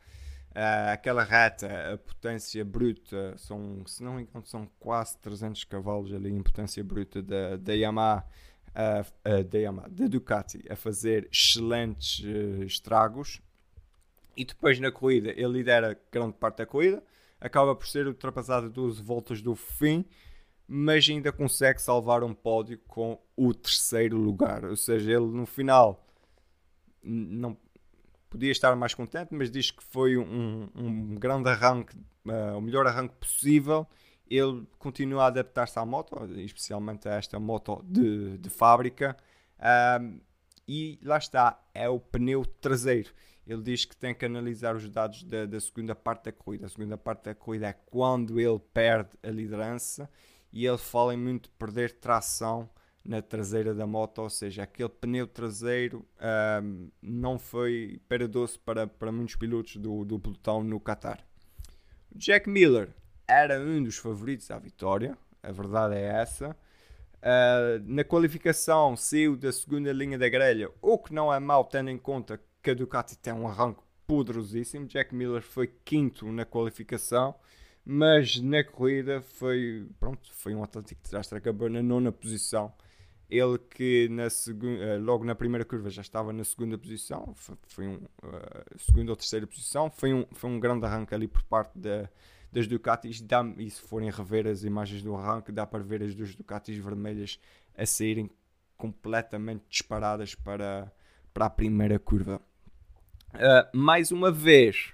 Uh, 0.50 0.90
aquela 0.92 1.22
reta, 1.22 1.92
a 1.92 1.98
potência 1.98 2.64
bruta, 2.64 3.36
são, 3.36 3.86
se 3.86 4.02
não 4.02 4.14
me 4.14 4.22
engano, 4.22 4.44
são 4.46 4.66
quase 4.80 5.16
300 5.18 5.62
cavalos 5.64 6.10
ali 6.12 6.30
em 6.30 6.42
potência 6.42 6.82
bruta 6.82 7.22
da, 7.22 7.56
da 7.56 7.74
Yamaha, 7.74 8.24
uh, 8.70 9.02
uh, 9.28 9.44
da 9.44 9.58
Yamaha, 9.58 9.88
da 9.88 10.08
Ducati, 10.08 10.64
a 10.68 10.74
fazer 10.74 11.28
excelentes 11.30 12.24
estragos 12.64 13.40
e 14.38 14.44
depois 14.44 14.78
na 14.78 14.92
corrida 14.92 15.30
ele 15.30 15.48
lidera 15.48 16.00
grande 16.12 16.34
parte 16.34 16.58
da 16.58 16.66
corrida, 16.66 17.02
acaba 17.40 17.74
por 17.74 17.88
ser 17.88 18.06
ultrapassado 18.06 18.70
12 18.70 19.02
voltas 19.02 19.42
do 19.42 19.56
fim, 19.56 20.04
mas 20.68 21.08
ainda 21.08 21.32
consegue 21.32 21.80
salvar 21.80 22.22
um 22.22 22.34
pódio 22.34 22.78
com 22.86 23.18
o 23.34 23.54
terceiro 23.54 24.18
lugar. 24.18 24.64
Ou 24.64 24.76
seja, 24.76 25.12
ele 25.12 25.26
no 25.26 25.46
final 25.46 26.06
não 27.02 27.56
podia 28.28 28.52
estar 28.52 28.76
mais 28.76 28.92
contente, 28.92 29.32
mas 29.32 29.50
diz 29.50 29.70
que 29.70 29.82
foi 29.82 30.18
um, 30.18 30.68
um 30.74 31.14
grande 31.14 31.48
arranque, 31.48 31.96
uh, 32.26 32.58
o 32.58 32.60
melhor 32.60 32.86
arranque 32.86 33.14
possível. 33.14 33.86
Ele 34.28 34.66
continua 34.78 35.24
a 35.24 35.26
adaptar-se 35.28 35.78
à 35.78 35.86
moto, 35.86 36.14
especialmente 36.36 37.08
a 37.08 37.14
esta 37.14 37.40
moto 37.40 37.82
de, 37.82 38.36
de 38.36 38.50
fábrica. 38.50 39.16
E 40.68 40.98
lá 41.02 41.16
está, 41.16 41.58
é 41.72 41.88
o 41.88 41.98
pneu 41.98 42.44
traseiro 42.44 43.10
ele 43.48 43.62
diz 43.62 43.86
que 43.86 43.96
tem 43.96 44.14
que 44.14 44.26
analisar 44.26 44.76
os 44.76 44.88
dados 44.90 45.24
da, 45.24 45.46
da, 45.46 45.58
segunda 45.58 45.94
parte 45.94 46.24
da 46.26 46.32
corrida. 46.32 46.66
A 46.66 46.68
segunda 46.68 46.98
parte 46.98 47.24
da 47.24 47.34
corrida 47.34 47.68
é 47.68 47.72
quando 47.72 48.38
ele 48.38 48.58
perde 48.74 49.08
a 49.22 49.30
liderança 49.30 50.08
e 50.58 50.66
ele 50.66 50.76
fala 50.76 51.14
em 51.14 51.16
muito 51.16 51.48
perder 51.50 51.92
tração 52.00 52.68
na 53.04 53.22
traseira 53.22 53.72
da 53.72 53.86
moto, 53.86 54.22
ou 54.22 54.28
seja, 54.28 54.64
aquele 54.64 54.88
pneu 54.88 55.24
traseiro 55.24 56.04
um, 56.60 56.90
não 57.00 57.38
foi 57.38 58.00
para 58.08 58.26
doce 58.26 58.58
para, 58.58 58.84
para 58.84 59.12
muitos 59.12 59.36
pilotos 59.36 59.76
do, 59.76 60.04
do 60.04 60.18
pelotão 60.18 60.64
no 60.64 60.80
Qatar. 60.80 61.24
Jack 62.12 62.50
Miller 62.50 62.88
era 63.28 63.60
um 63.60 63.84
dos 63.84 63.98
favoritos 63.98 64.50
à 64.50 64.58
vitória, 64.58 65.16
a 65.44 65.52
verdade 65.52 65.94
é 65.94 66.06
essa. 66.06 66.50
Uh, 67.18 67.80
na 67.84 68.02
qualificação 68.02 68.96
saiu 68.96 69.36
da 69.36 69.52
segunda 69.52 69.92
linha 69.92 70.18
da 70.18 70.28
grelha, 70.28 70.68
o 70.82 70.98
que 70.98 71.14
não 71.14 71.32
é 71.32 71.38
mau 71.38 71.64
tendo 71.66 71.88
em 71.88 71.98
conta 71.98 72.40
que 72.60 72.70
a 72.70 72.74
Ducati 72.74 73.16
tem 73.16 73.32
um 73.32 73.46
arranque 73.46 73.80
poderosíssimo. 74.08 74.86
Jack 74.88 75.14
Miller 75.14 75.42
foi 75.42 75.68
quinto 75.84 76.26
na 76.32 76.44
qualificação, 76.44 77.36
mas 77.90 78.38
na 78.38 78.62
corrida 78.62 79.22
foi, 79.22 79.88
pronto, 79.98 80.20
foi 80.34 80.54
um 80.54 80.62
Atlético 80.62 81.00
Desastre, 81.02 81.38
acabou 81.38 81.70
na 81.70 81.82
nona 81.82 82.12
posição. 82.12 82.70
Ele 83.30 83.58
que 83.58 84.10
na 84.10 84.28
segunda, 84.28 84.84
eh, 84.84 84.98
logo 84.98 85.24
na 85.24 85.34
primeira 85.34 85.64
curva 85.64 85.88
já 85.88 86.02
estava 86.02 86.30
na 86.30 86.44
segunda 86.44 86.76
posição, 86.76 87.34
foi, 87.66 87.86
um, 87.86 87.94
uh, 87.94 88.78
segunda 88.78 89.12
ou 89.12 89.16
terceira 89.16 89.46
posição, 89.46 89.90
foi 89.90 90.12
um, 90.12 90.26
foi 90.32 90.50
um 90.50 90.60
grande 90.60 90.84
arranque 90.84 91.14
ali 91.14 91.26
por 91.26 91.42
parte 91.44 91.78
da, 91.78 92.10
das 92.52 92.66
Ducatis. 92.66 93.22
Dá, 93.22 93.42
e 93.56 93.70
se 93.70 93.80
forem 93.80 94.10
rever 94.10 94.46
as 94.46 94.64
imagens 94.64 95.02
do 95.02 95.16
arranque, 95.16 95.50
dá 95.50 95.66
para 95.66 95.82
ver 95.82 96.02
as 96.02 96.14
duas 96.14 96.34
Ducatis 96.34 96.76
vermelhas 96.76 97.40
a 97.74 97.86
saírem 97.86 98.30
completamente 98.76 99.64
disparadas 99.66 100.34
para, 100.34 100.92
para 101.32 101.46
a 101.46 101.50
primeira 101.50 101.98
curva. 101.98 102.38
Uh, 103.32 103.76
mais 103.76 104.12
uma 104.12 104.30
vez, 104.30 104.92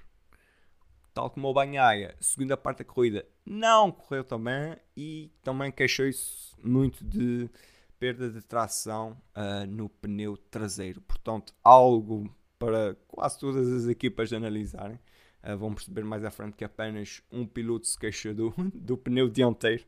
tal 1.15 1.29
como 1.29 1.47
o 1.47 1.53
Banhaia, 1.53 2.13
segunda 2.19 2.57
parte 2.57 2.79
da 2.79 2.83
corrida 2.83 3.25
não 3.45 3.89
correu 3.89 4.21
tão 4.21 4.37
bem 4.37 4.75
e 4.97 5.31
também 5.41 5.71
queixou-se 5.71 6.53
muito 6.61 7.05
de 7.05 7.49
perda 7.97 8.29
de 8.29 8.41
tração 8.41 9.17
uh, 9.33 9.65
no 9.65 9.87
pneu 9.87 10.35
traseiro. 10.35 10.99
Portanto, 10.99 11.53
algo 11.63 12.29
para 12.59 12.97
quase 13.07 13.39
todas 13.39 13.71
as 13.71 13.87
equipas 13.87 14.33
analisarem. 14.33 14.99
Uh, 15.41 15.57
vão 15.57 15.73
perceber 15.73 16.03
mais 16.03 16.25
à 16.25 16.29
frente 16.29 16.57
que 16.57 16.65
apenas 16.65 17.21
um 17.31 17.47
piloto 17.47 17.87
se 17.87 17.97
queixou 17.97 18.33
do, 18.33 18.53
do 18.75 18.97
pneu 18.97 19.29
dianteiro 19.29 19.85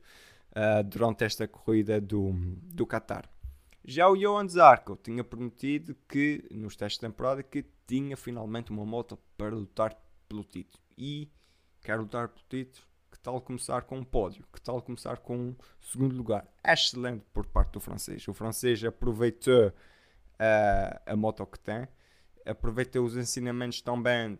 uh, 0.51 0.81
durante 0.81 1.25
esta 1.25 1.46
corrida 1.46 2.00
do, 2.00 2.31
do 2.74 2.88
Qatar. 2.88 3.29
Já 3.84 4.07
o 4.07 4.15
Johan 4.15 4.48
Zarco 4.48 4.96
tinha 4.96 5.25
prometido 5.25 5.93
que, 6.07 6.46
nos 6.51 6.77
testes 6.77 7.00
de 7.00 7.07
temporada, 7.07 7.43
que 7.43 7.65
tinha 7.86 8.15
finalmente 8.15 8.72
uma 8.72 8.86
moto 8.86 9.19
para 9.38 9.53
lutar 9.53 9.98
pelo 10.29 10.43
título. 10.43 10.87
E 10.98 11.30
quer 11.84 12.00
lutar 12.00 12.27
pelo 12.30 12.46
título, 12.50 12.86
que 13.12 13.20
tal 13.20 13.39
começar 13.42 13.84
com 13.84 14.00
um 14.00 14.04
pódio? 14.04 14.46
Que 14.51 14.62
tal 14.62 14.82
começar 14.82 15.18
com 15.18 15.38
um 15.38 15.56
segundo 15.80 16.16
lugar? 16.16 16.48
É 16.63 16.74
excelente 16.74 17.25
por 17.34 17.46
parte 17.46 17.74
do 17.74 17.80
francês. 17.80 18.27
O 18.27 18.34
francês 18.34 18.84
aproveitou 18.84 19.68
uh, 19.68 21.01
a 21.06 21.16
moto 21.16 21.46
que 21.46 21.60
tem, 21.60 21.88
aproveitou 22.46 23.06
os 23.06 23.16
ensinamentos 23.16 23.82
também 23.82 24.39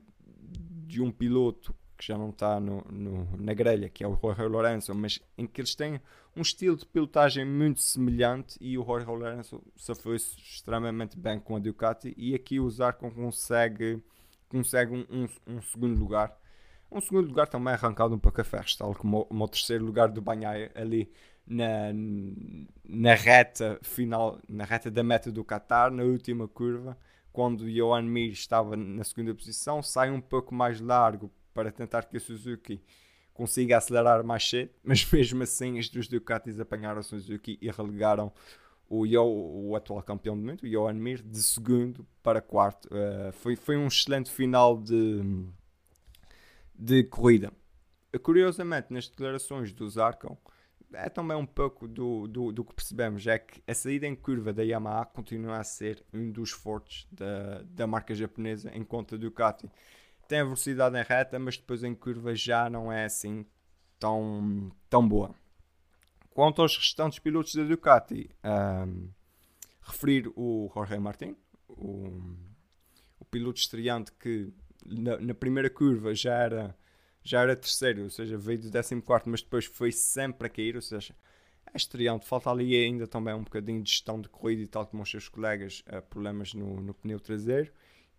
de 0.88 1.02
um 1.02 1.12
piloto 1.12 1.76
que 1.98 2.06
já 2.06 2.18
não 2.18 2.30
está 2.30 2.60
no, 2.60 2.82
no, 2.92 3.38
na 3.38 3.54
grelha, 3.54 3.90
que 3.90 4.04
é 4.04 4.08
o 4.08 4.16
Jorge 4.16 4.44
Lourenço, 4.44 4.94
mas 4.94 5.20
em 5.38 5.48
que 5.48 5.62
eles 5.62 5.74
têm 5.74 6.00
um 6.36 6.42
estilo 6.42 6.78
de 6.78 6.86
pilotagem 6.86 7.44
muito 7.44 7.82
semelhante 7.82 8.56
e 8.62 8.78
o 8.78 8.86
Jorge 8.86 9.08
Lourenço 9.08 9.62
safou-se 9.76 10.38
extremamente 10.38 11.18
bem 11.18 11.40
com 11.40 11.56
a 11.56 11.60
Ducati 11.60 12.14
e 12.16 12.36
aqui 12.36 12.60
o 12.60 12.70
Zarco 12.70 13.10
consegue, 13.12 14.02
consegue 14.48 14.94
um, 14.94 15.06
um, 15.10 15.56
um, 15.56 15.62
segundo 15.62 16.00
lugar. 16.00 16.38
Um 16.92 17.02
segundo 17.02 17.28
lugar 17.28 17.48
também 17.48 17.74
arrancado 17.74 18.16
um 18.16 18.20
pouco 18.20 18.40
a 18.40 18.44
ferros, 18.44 18.76
tal 18.76 18.96
como 18.96 19.28
o, 19.30 19.44
o 19.44 19.48
terceiro 19.48 19.86
lugar 19.86 20.10
do 20.10 20.22
Banhaia 20.22 20.72
ali 20.74 21.12
na, 21.46 21.94
na 22.84 23.14
reta 23.14 23.80
final, 23.82 24.40
na 24.48 24.66
reta 24.66 24.92
da 24.92 25.04
meta 25.04 25.32
do 25.32 25.44
Qatar, 25.44 25.92
na 25.92 26.04
última 26.04 26.48
curva, 26.48 26.98
quando 27.32 27.72
Johan 27.72 28.04
Mir 28.04 28.32
estava 28.32 28.76
na 28.76 29.04
segunda 29.04 29.34
posição, 29.34 29.82
sai 29.82 30.10
um 30.12 30.22
pouco 30.22 30.54
mais 30.54 30.82
largo 30.82 31.32
para 31.54 31.72
tentar 31.72 32.06
que 32.06 32.18
a 32.18 32.20
Suzuki 32.20 32.82
consiga 33.34 33.78
acelerar 33.78 34.24
mais 34.24 34.50
cedo, 34.50 34.72
mas 34.84 35.10
mesmo 35.12 35.44
assim 35.44 35.78
as 35.80 35.90
duas 35.90 36.08
Ducatis 36.08 36.60
apanharam 36.60 37.00
a 37.00 37.04
Suzuki 37.04 37.58
e 37.62 37.70
relegaram 37.70 38.32
o, 38.90 39.06
Yo, 39.06 39.24
o 39.24 39.76
atual 39.76 40.02
campeão 40.02 40.38
do 40.38 40.44
mundo, 40.44 40.64
o 40.64 40.70
Johan 40.70 40.94
Mir, 40.94 41.22
de 41.22 41.44
segundo 41.44 42.08
para 42.24 42.42
quarto. 42.42 42.88
Uh, 42.88 43.32
foi, 43.34 43.56
foi 43.56 43.76
um 43.76 43.88
excelente 43.88 44.32
final 44.32 44.78
de, 44.78 45.22
de 46.78 47.04
corrida. 47.04 47.52
Curiosamente, 48.22 48.94
nas 48.94 49.08
declarações 49.08 49.74
do 49.74 49.90
Zarco, 49.90 50.38
é 50.94 51.10
também 51.10 51.36
um 51.36 51.46
pouco 51.46 51.88
do, 51.88 52.28
do, 52.28 52.52
do, 52.52 52.64
que 52.64 52.74
percebemos, 52.74 53.26
é 53.28 53.40
que 53.40 53.62
a 53.68 53.74
saída 53.74 54.08
em 54.08 54.16
curva 54.16 54.54
da 54.54 54.64
Yamaha 54.64 55.06
continua 55.06 55.58
a 55.58 55.64
ser 55.64 56.04
um 56.14 56.32
dos 56.32 56.52
fortes 56.52 57.08
da, 57.12 57.62
da 57.64 57.86
marca 57.86 58.16
japonesa, 58.16 58.72
enquanto 58.74 59.16
a 59.16 59.18
Ducati 59.18 59.70
tem 60.28 60.40
a 60.40 60.44
velocidade 60.44 60.98
em 60.98 61.04
reta, 61.04 61.40
mas 61.40 61.58
depois 61.58 61.84
em 61.84 61.96
curva 61.96 62.36
já 62.36 62.70
não 62.70 62.92
é 62.92 63.06
assim 63.06 63.46
tão, 64.00 64.72
tão 64.90 65.08
boa. 65.08 65.34
Quanto 66.32 66.62
aos 66.62 66.78
restantes 66.78 67.20
pilotos 67.20 67.56
da 67.56 67.64
Ducati, 67.64 68.30
um, 68.44 69.10
referir 69.82 70.32
o 70.36 70.70
Jorge 70.74 71.00
Martin, 71.00 71.36
o, 71.68 72.22
o 73.20 73.26
piloto 73.26 73.60
estreante 73.60 74.12
que 74.14 74.54
na, 74.88 75.18
na, 75.18 75.34
primeira 75.34 75.70
curva 75.70 76.16
já 76.16 76.34
era, 76.34 76.78
já 77.24 77.42
era 77.42 77.56
terceiro, 77.56 78.04
ou 78.04 78.10
seja, 78.10 78.38
veio 78.38 78.60
do 78.60 78.72
14, 78.72 79.30
mas 79.30 79.42
depois 79.42 79.66
foi 79.66 79.92
sempre 79.92 80.48
a 80.48 80.50
cair, 80.50 80.76
ou 80.76 80.82
seja, 80.82 81.16
é 81.74 81.78
estreante. 81.78 82.26
Falta 82.26 82.50
ali 82.50 82.76
ainda 82.76 83.06
também 83.08 83.34
um 83.34 83.44
bocadinho 83.44 83.82
de 83.82 83.90
gestão 83.90 84.22
de 84.22 84.30
corrida 84.30 84.62
e 84.62 84.68
tal 84.68 84.88
como 84.88 85.04
os 85.04 85.10
seus 85.10 85.28
colegas, 85.28 85.84
uh, 85.88 86.02
problemas 86.04 86.54
no, 86.54 86.82
no 86.82 86.94
pneu 86.94 87.20
traseiro. 87.20 87.72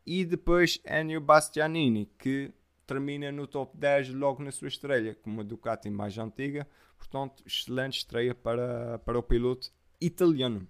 E 0.07 0.25
depois 0.25 0.81
Ennio 0.87 1.21
Bastianini, 1.21 2.07
que 2.19 2.53
termina 2.87 3.31
no 3.31 3.47
top 3.47 3.77
10 3.77 4.15
logo 4.15 4.43
na 4.43 4.51
sua 4.51 4.69
estreia, 4.69 5.15
com 5.15 5.31
uma 5.31 5.45
Ducati 5.45 5.91
mais 5.91 6.17
antiga. 6.17 6.67
Portanto, 6.97 7.43
excelente 7.47 7.99
estreia 7.99 8.35
para, 8.35 8.99
para 9.01 9.19
o 9.19 9.23
piloto 9.23 9.71
italiano. 10.01 10.67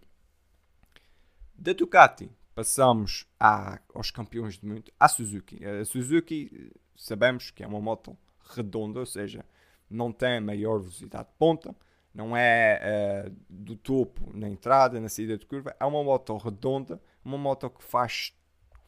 Da 1.54 1.72
Ducati, 1.72 2.30
passamos 2.58 3.24
a, 3.38 3.78
aos 3.94 4.10
campeões 4.10 4.58
do 4.58 4.66
mundo, 4.66 4.90
a 4.98 5.06
Suzuki. 5.06 5.64
A 5.64 5.84
Suzuki, 5.84 6.72
sabemos 6.96 7.52
que 7.52 7.62
é 7.62 7.66
uma 7.68 7.80
moto 7.80 8.18
redonda, 8.50 8.98
ou 8.98 9.06
seja, 9.06 9.44
não 9.88 10.10
tem 10.10 10.40
maior 10.40 10.80
velocidade 10.80 11.28
de 11.28 11.34
ponta, 11.38 11.72
não 12.12 12.36
é 12.36 13.28
uh, 13.28 13.36
do 13.48 13.76
topo 13.76 14.36
na 14.36 14.48
entrada, 14.48 15.00
na 15.00 15.08
saída 15.08 15.38
de 15.38 15.46
curva, 15.46 15.72
é 15.78 15.84
uma 15.84 16.02
moto 16.02 16.36
redonda, 16.36 17.00
uma 17.24 17.38
moto 17.38 17.70
que 17.70 17.84
faz 17.84 18.34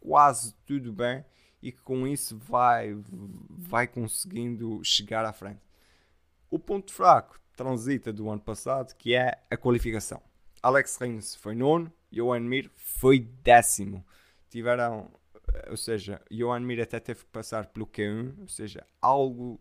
quase 0.00 0.53
tudo 0.67 0.93
bem 0.93 1.25
e 1.62 1.71
que 1.71 1.81
com 1.81 2.09
isso 2.09 2.37
vai, 2.37 3.00
vai 3.49 3.87
conseguindo 3.87 4.83
chegar 4.83 5.25
à 5.25 5.33
frente. 5.33 5.61
O 6.50 6.59
ponto 6.59 6.93
fraco 6.93 7.41
transita 7.55 8.12
do 8.12 8.29
ano 8.29 8.41
passado, 8.41 8.97
que 8.97 9.15
é 9.15 9.41
a 9.49 9.57
qualificação. 9.57 10.21
Alex 10.62 10.97
Rins 11.00 11.35
foi 11.35 11.55
nono, 11.55 11.93
Johan 12.11 12.40
Mir 12.40 12.71
foi 12.76 13.21
décimo. 13.21 14.05
Tiveram, 14.49 15.11
ou 15.69 15.76
seja, 15.76 16.21
Johan 16.31 16.61
Mir 16.61 16.81
até 16.81 17.00
teve 17.00 17.21
que 17.21 17.31
passar 17.31 17.67
pelo 17.67 17.87
Q1, 17.87 18.40
ou 18.40 18.49
seja, 18.49 18.87
algo 19.00 19.61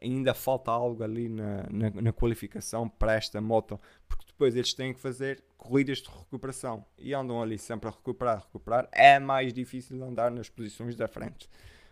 ainda 0.00 0.34
falta 0.34 0.70
algo 0.70 1.02
ali 1.02 1.28
na, 1.28 1.66
na, 1.70 1.90
na, 1.90 2.12
qualificação 2.12 2.88
para 2.88 3.14
esta 3.14 3.40
moto, 3.40 3.80
porque 4.06 4.26
depois 4.26 4.54
eles 4.54 4.74
têm 4.74 4.92
que 4.92 5.00
fazer 5.00 5.42
corridas 5.56 5.98
de 5.98 6.08
recuperação 6.08 6.84
e 6.98 7.14
andam 7.14 7.40
ali 7.42 7.58
sempre 7.58 7.88
a 7.88 7.92
recuperar, 7.92 8.40
recuperar. 8.40 8.88
É 8.92 9.18
mais 9.18 9.52
difícil 9.52 10.02
andar 10.04 10.30
nas 10.30 10.48
posições 10.48 10.96
da 10.96 11.08
frente. 11.08 11.48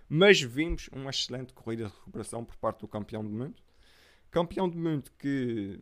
Mas 0.08 0.40
vimos 0.40 0.88
uma 0.92 1.10
excelente 1.10 1.52
corrida 1.54 1.86
de 1.86 1.94
recuperação 1.94 2.44
por 2.44 2.56
parte 2.56 2.80
do 2.80 2.88
campeão 2.88 3.24
do 3.24 3.30
mundo. 3.30 3.62
Campeão 4.30 4.68
do 4.68 4.76
mundo 4.76 5.10
que, 5.18 5.80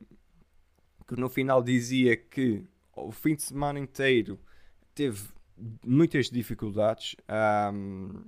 que 1.15 1.21
no 1.21 1.29
final 1.29 1.63
dizia 1.63 2.17
que 2.17 2.65
o 2.97 3.11
fim 3.11 3.35
de 3.35 3.43
semana 3.43 3.79
inteiro 3.79 4.39
teve 4.95 5.29
muitas 5.85 6.31
dificuldades. 6.31 7.17
Um, 7.73 8.25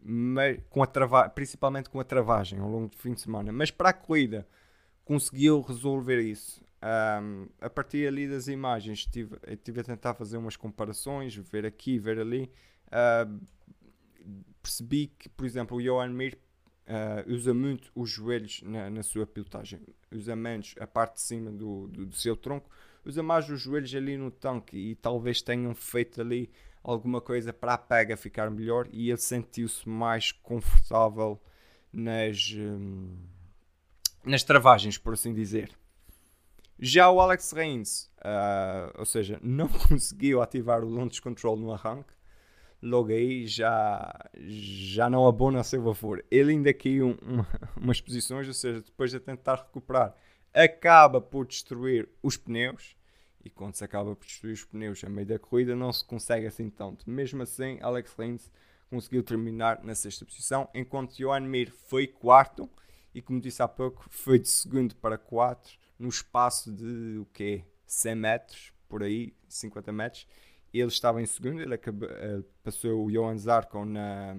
mas 0.00 0.58
com 0.70 0.82
a 0.82 0.86
trava 0.86 1.28
principalmente 1.28 1.90
com 1.90 1.98
a 1.98 2.04
travagem 2.04 2.60
ao 2.60 2.70
longo 2.70 2.88
do 2.88 2.96
fim 2.96 3.12
de 3.12 3.20
semana. 3.20 3.52
Mas 3.52 3.70
para 3.70 3.90
a 3.90 3.92
corrida 3.92 4.46
conseguiu 5.04 5.60
resolver 5.60 6.20
isso. 6.20 6.62
Um, 6.80 7.48
a 7.60 7.68
partir 7.68 8.06
ali 8.06 8.28
das 8.28 8.46
imagens 8.46 9.00
estive, 9.00 9.36
estive 9.48 9.80
a 9.80 9.84
tentar 9.84 10.14
fazer 10.14 10.36
umas 10.36 10.56
comparações, 10.56 11.34
ver 11.34 11.66
aqui, 11.66 11.98
ver 11.98 12.20
ali. 12.20 12.50
Uh, 12.86 13.40
percebi 14.62 15.08
que, 15.18 15.28
por 15.28 15.44
exemplo, 15.44 15.76
o 15.76 15.82
Johan 15.82 16.10
Mir 16.10 16.38
uh, 16.88 17.32
usa 17.32 17.52
muito 17.52 17.90
os 17.94 18.10
joelhos 18.10 18.62
na, 18.62 18.88
na, 18.88 19.02
sua 19.02 19.26
pilotagem, 19.26 19.80
usa 20.10 20.34
menos 20.34 20.74
a 20.80 20.86
parte 20.86 21.14
de 21.14 21.20
cima 21.20 21.50
do, 21.50 21.86
do, 21.88 22.06
do 22.06 22.14
seu 22.14 22.34
tronco, 22.34 22.70
usa 23.04 23.22
mais 23.22 23.48
os 23.48 23.60
joelhos 23.60 23.94
ali 23.94 24.16
no 24.16 24.30
tanque 24.30 24.76
e 24.76 24.94
talvez 24.94 25.42
tenham 25.42 25.74
feito 25.74 26.20
ali 26.20 26.50
alguma 26.82 27.20
coisa 27.20 27.52
para 27.52 27.74
a 27.74 27.78
pega 27.78 28.16
ficar 28.16 28.50
melhor 28.50 28.88
e 28.90 29.10
ele 29.10 29.18
sentiu-se 29.18 29.86
mais 29.88 30.32
confortável 30.32 31.40
nas, 31.92 32.52
hum, 32.56 33.16
nas 34.24 34.42
travagens, 34.42 34.96
por 34.96 35.14
assim 35.14 35.34
dizer. 35.34 35.70
Já 36.78 37.10
o 37.10 37.20
Alex 37.20 37.52
Reigns, 37.52 38.04
uh, 38.18 38.98
ou 38.98 39.04
seja, 39.04 39.38
não 39.42 39.68
conseguiu 39.88 40.40
ativar 40.40 40.84
o 40.84 40.88
launch 40.88 41.20
control 41.20 41.56
no 41.56 41.72
arranque, 41.72 42.12
logo 42.82 43.10
aí 43.10 43.46
já, 43.46 44.30
já 44.36 45.10
não 45.10 45.26
abona 45.26 45.60
a 45.60 45.64
seu 45.64 45.82
favor. 45.82 46.24
Ele 46.30 46.52
ainda 46.52 46.72
caiu 46.72 47.18
uma, 47.22 47.46
umas 47.76 48.00
posições, 48.00 48.46
ou 48.46 48.54
seja, 48.54 48.80
depois 48.80 49.10
de 49.10 49.20
tentar 49.20 49.56
recuperar, 49.56 50.14
acaba 50.52 51.20
por 51.20 51.46
destruir 51.46 52.08
os 52.22 52.36
pneus 52.36 52.96
e 53.44 53.50
quando 53.50 53.74
se 53.74 53.84
acaba 53.84 54.14
por 54.14 54.26
destruir 54.26 54.52
os 54.52 54.64
pneus 54.64 55.02
a 55.04 55.08
meio 55.08 55.26
da 55.26 55.38
corrida 55.38 55.74
não 55.76 55.92
se 55.92 56.04
consegue 56.04 56.46
assim 56.46 56.68
tanto. 56.68 57.08
Mesmo 57.08 57.42
assim, 57.42 57.78
Alex 57.80 58.14
Rins 58.18 58.50
conseguiu 58.90 59.22
terminar 59.22 59.82
na 59.84 59.94
sexta 59.94 60.24
posição, 60.24 60.68
enquanto 60.74 61.14
Johan 61.16 61.40
Mir 61.40 61.70
foi 61.70 62.06
quarto 62.06 62.68
e 63.14 63.22
como 63.22 63.40
disse 63.40 63.62
há 63.62 63.68
pouco, 63.68 64.06
foi 64.10 64.38
de 64.38 64.48
segundo 64.48 64.94
para 64.96 65.18
quatro 65.18 65.78
no 65.98 66.08
espaço 66.08 66.72
de 66.72 67.18
o 67.18 67.26
quê? 67.32 67.64
100 67.86 68.14
metros, 68.14 68.72
por 68.88 69.02
aí, 69.02 69.34
50 69.48 69.92
metros. 69.92 70.26
Ele 70.72 70.88
estava 70.88 71.22
em 71.22 71.26
segundo, 71.26 71.60
ele 71.60 71.74
acabou, 71.74 72.08
uh, 72.08 72.44
passou 72.62 73.06
o 73.06 73.10
Johan 73.10 73.36
Zarco 73.38 73.84
na, 73.84 74.36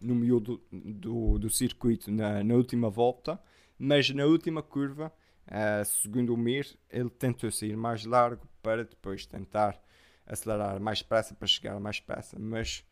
no 0.00 0.14
meio 0.14 0.40
do, 0.40 0.62
do, 0.70 1.38
do 1.38 1.50
circuito 1.50 2.10
na, 2.10 2.42
na 2.44 2.54
última 2.54 2.88
volta, 2.88 3.40
mas 3.78 4.10
na 4.10 4.24
última 4.24 4.62
curva 4.62 5.12
Uh, 5.46 5.84
segundo 5.84 6.32
o 6.32 6.36
Mir, 6.36 6.66
ele 6.88 7.10
tentou 7.10 7.50
sair 7.50 7.76
mais 7.76 8.04
largo 8.04 8.46
para 8.62 8.84
depois 8.84 9.26
tentar 9.26 9.78
acelerar 10.24 10.80
mais 10.80 11.00
depressa 11.00 11.34
para 11.34 11.48
chegar 11.48 11.78
mais 11.80 11.98
depressa, 11.98 12.38
mas 12.38 12.84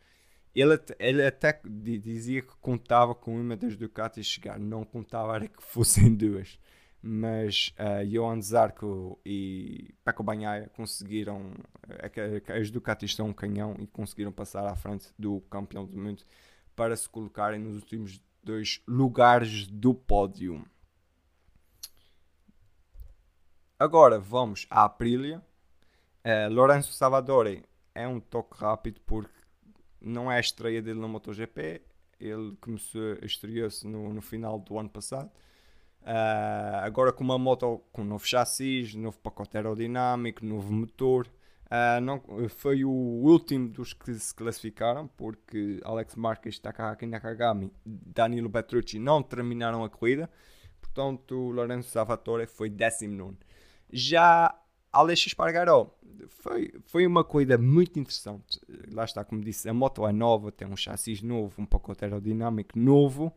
ele, 0.54 0.78
ele 0.98 1.24
até 1.24 1.60
dizia 1.64 2.42
que 2.42 2.52
contava 2.60 3.14
com 3.14 3.40
uma 3.40 3.56
das 3.56 3.76
Ducatis 3.76 4.26
chegar, 4.26 4.58
não 4.58 4.84
contava 4.84 5.36
era 5.36 5.48
que 5.48 5.62
fossem 5.62 6.14
duas. 6.14 6.58
Mas 7.02 7.72
uh, 7.78 8.06
Johan 8.06 8.42
Zarco 8.42 9.18
e 9.24 9.94
Paco 10.04 10.22
Banhaia 10.22 10.68
conseguiram, 10.76 11.52
uh, 11.88 12.52
as 12.52 12.70
Ducatis 12.70 13.14
são 13.14 13.28
um 13.28 13.32
canhão 13.32 13.74
e 13.78 13.86
conseguiram 13.86 14.30
passar 14.30 14.66
à 14.66 14.76
frente 14.76 15.08
do 15.18 15.40
campeão 15.42 15.86
do 15.86 15.96
mundo 15.96 16.22
para 16.76 16.94
se 16.94 17.08
colocarem 17.08 17.58
nos 17.58 17.76
últimos 17.76 18.20
dois 18.42 18.82
lugares 18.86 19.66
do 19.66 19.94
pódio. 19.94 20.64
Agora 23.78 24.18
vamos 24.18 24.66
à 24.68 24.84
Aprilia. 24.84 25.42
Uh, 26.22 26.52
Lourenço 26.52 26.92
Savadori 26.92 27.64
é 27.94 28.06
um 28.06 28.20
toque 28.20 28.58
rápido 28.58 29.00
porque 29.06 29.32
não 30.00 30.30
é 30.30 30.36
a 30.36 30.40
estreia 30.40 30.82
dele 30.82 31.00
no 31.00 31.08
MotoGP. 31.08 31.80
Ele 32.18 32.54
começou, 32.60 33.14
estreou-se 33.22 33.86
no, 33.86 34.12
no 34.12 34.20
final 34.20 34.58
do 34.58 34.78
ano 34.78 34.90
passado. 34.90 35.30
Uh, 36.02 36.80
agora 36.82 37.12
com 37.12 37.22
uma 37.22 37.38
moto 37.38 37.82
com 37.92 38.02
novo 38.02 38.26
chassis, 38.26 38.94
novo 38.94 39.18
pacote 39.18 39.56
aerodinâmico, 39.56 40.44
novo 40.44 40.72
motor. 40.72 41.26
Uh, 41.66 42.00
não, 42.00 42.20
foi 42.48 42.84
o 42.84 42.90
último 42.90 43.68
dos 43.68 43.92
que 43.92 44.12
se 44.14 44.34
classificaram, 44.34 45.06
porque 45.06 45.80
Alex 45.84 46.16
Marques, 46.16 46.58
Takahaki 46.58 47.06
Nakagami 47.06 47.72
Danilo 47.84 48.50
Petrucci 48.50 48.98
não 48.98 49.22
terminaram 49.22 49.84
a 49.84 49.88
corrida. 49.88 50.28
Portanto, 50.80 51.34
Lourenço 51.50 51.90
Salvatore 51.90 52.46
foi 52.46 52.68
19. 52.68 53.36
Já 53.92 54.52
Alex 54.92 55.26
Espargaró 55.26 55.94
foi, 56.28 56.72
foi 56.86 57.06
uma 57.06 57.22
corrida 57.22 57.56
muito 57.56 57.98
interessante. 57.98 58.60
Lá 58.92 59.04
está, 59.04 59.24
como 59.24 59.40
disse, 59.42 59.68
a 59.68 59.74
moto 59.74 60.06
é 60.06 60.12
nova, 60.12 60.50
tem 60.50 60.66
um 60.66 60.76
chassis 60.76 61.22
novo, 61.22 61.62
um 61.62 61.66
pacote 61.66 62.04
aerodinâmico 62.04 62.78
novo. 62.78 63.32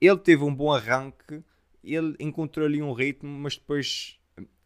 Ele 0.00 0.18
teve 0.18 0.42
um 0.42 0.54
bom 0.54 0.72
arranque, 0.72 1.44
ele 1.82 2.14
encontrou 2.20 2.66
ali 2.66 2.82
um 2.82 2.92
ritmo, 2.92 3.30
mas 3.30 3.56
depois 3.56 4.18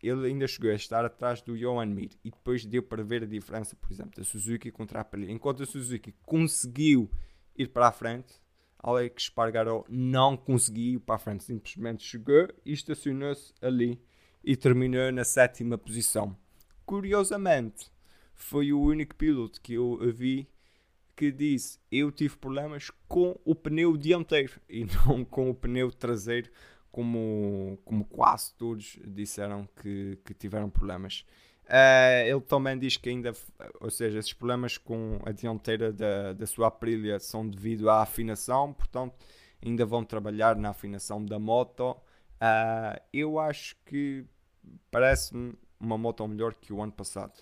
ele 0.02 0.26
ainda 0.26 0.46
chegou 0.46 0.70
a 0.70 0.74
estar 0.74 1.04
atrás 1.04 1.40
do 1.40 1.56
Johan 1.56 1.86
Mir 1.86 2.10
e 2.24 2.30
depois 2.30 2.64
deu 2.64 2.82
para 2.82 3.02
ver 3.02 3.22
a 3.22 3.26
diferença, 3.26 3.74
por 3.76 3.90
exemplo, 3.90 4.12
da 4.16 4.24
Suzuki 4.24 4.70
contra 4.70 4.98
a 4.98 5.02
Aprilia. 5.02 5.32
Enquanto 5.32 5.62
a 5.62 5.66
Suzuki 5.66 6.14
conseguiu 6.24 7.10
ir 7.56 7.68
para 7.68 7.88
a 7.88 7.92
frente, 7.92 8.34
Alex 8.78 9.24
Espargaró 9.24 9.84
não 9.88 10.36
conseguiu 10.36 10.94
ir 10.94 11.00
para 11.00 11.14
a 11.14 11.18
frente, 11.18 11.44
simplesmente 11.44 12.04
chegou 12.04 12.48
e 12.64 12.72
estacionou-se 12.72 13.52
ali 13.62 14.00
e 14.42 14.56
terminou 14.56 15.10
na 15.10 15.24
sétima 15.24 15.78
posição. 15.78 16.36
Curiosamente, 16.84 17.90
foi 18.34 18.72
o 18.72 18.80
único 18.80 19.14
piloto 19.14 19.60
que 19.60 19.74
eu 19.74 19.98
vi 20.12 20.46
que 21.16 21.30
disse 21.30 21.78
eu 21.90 22.10
tive 22.10 22.36
problemas 22.36 22.90
com 23.08 23.40
o 23.44 23.54
pneu 23.54 23.96
dianteiro 23.96 24.60
e 24.68 24.84
não 25.06 25.24
com 25.24 25.48
o 25.48 25.54
pneu 25.54 25.90
traseiro, 25.90 26.50
como, 26.94 27.76
como 27.84 28.04
quase 28.04 28.54
todos 28.54 29.00
disseram 29.04 29.68
que, 29.82 30.16
que 30.24 30.32
tiveram 30.32 30.70
problemas. 30.70 31.26
Uh, 31.64 32.22
ele 32.24 32.40
também 32.42 32.78
diz 32.78 32.96
que 32.96 33.08
ainda, 33.08 33.32
ou 33.80 33.90
seja, 33.90 34.20
esses 34.20 34.32
problemas 34.32 34.78
com 34.78 35.18
a 35.26 35.32
dianteira 35.32 35.92
da, 35.92 36.34
da 36.34 36.46
sua 36.46 36.68
Aprilia 36.68 37.18
são 37.18 37.48
devido 37.48 37.90
à 37.90 38.00
afinação, 38.02 38.72
portanto, 38.72 39.16
ainda 39.60 39.84
vão 39.84 40.04
trabalhar 40.04 40.54
na 40.54 40.70
afinação 40.70 41.24
da 41.24 41.36
moto. 41.36 41.96
Uh, 42.34 43.00
eu 43.12 43.40
acho 43.40 43.74
que 43.84 44.24
parece-me 44.88 45.52
uma 45.80 45.98
moto 45.98 46.24
melhor 46.28 46.54
que 46.54 46.72
o 46.72 46.80
ano 46.80 46.92
passado. 46.92 47.40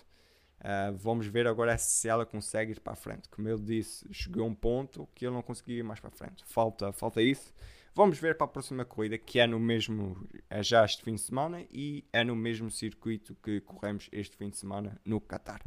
Uh, 0.61 0.97
vamos 0.97 1.27
ver 1.27 1.45
agora 1.45 1.77
se 1.77 2.09
ela 2.09 2.25
consegue 2.25 2.71
ir 2.71 2.79
para 2.79 2.93
a 2.93 2.95
frente. 2.95 3.29
Como 3.29 3.47
ele 3.47 3.61
disse, 3.61 4.11
chegou 4.11 4.45
a 4.45 4.47
um 4.47 4.55
ponto 4.55 5.07
que 5.13 5.27
ele 5.27 5.35
não 5.35 5.43
conseguia 5.43 5.77
ir 5.77 5.83
mais 5.83 5.99
para 5.99 6.09
a 6.09 6.11
frente. 6.11 6.43
Falta, 6.43 6.91
falta 6.91 7.21
isso. 7.21 7.53
Vamos 7.95 8.17
ver 8.17 8.35
para 8.35 8.45
a 8.45 8.49
próxima 8.49 8.83
corrida, 8.83 9.19
que 9.19 9.39
é 9.39 9.45
no 9.45 9.59
mesmo, 9.59 10.27
é 10.49 10.63
já 10.63 10.83
este 10.83 11.03
fim 11.03 11.13
de 11.13 11.21
semana 11.21 11.63
e 11.69 12.03
é 12.11 12.23
no 12.23 12.35
mesmo 12.35 12.71
circuito 12.71 13.35
que 13.35 13.61
corremos 13.61 14.09
este 14.11 14.35
fim 14.35 14.49
de 14.49 14.57
semana 14.57 14.99
no 15.05 15.21
Qatar. 15.21 15.61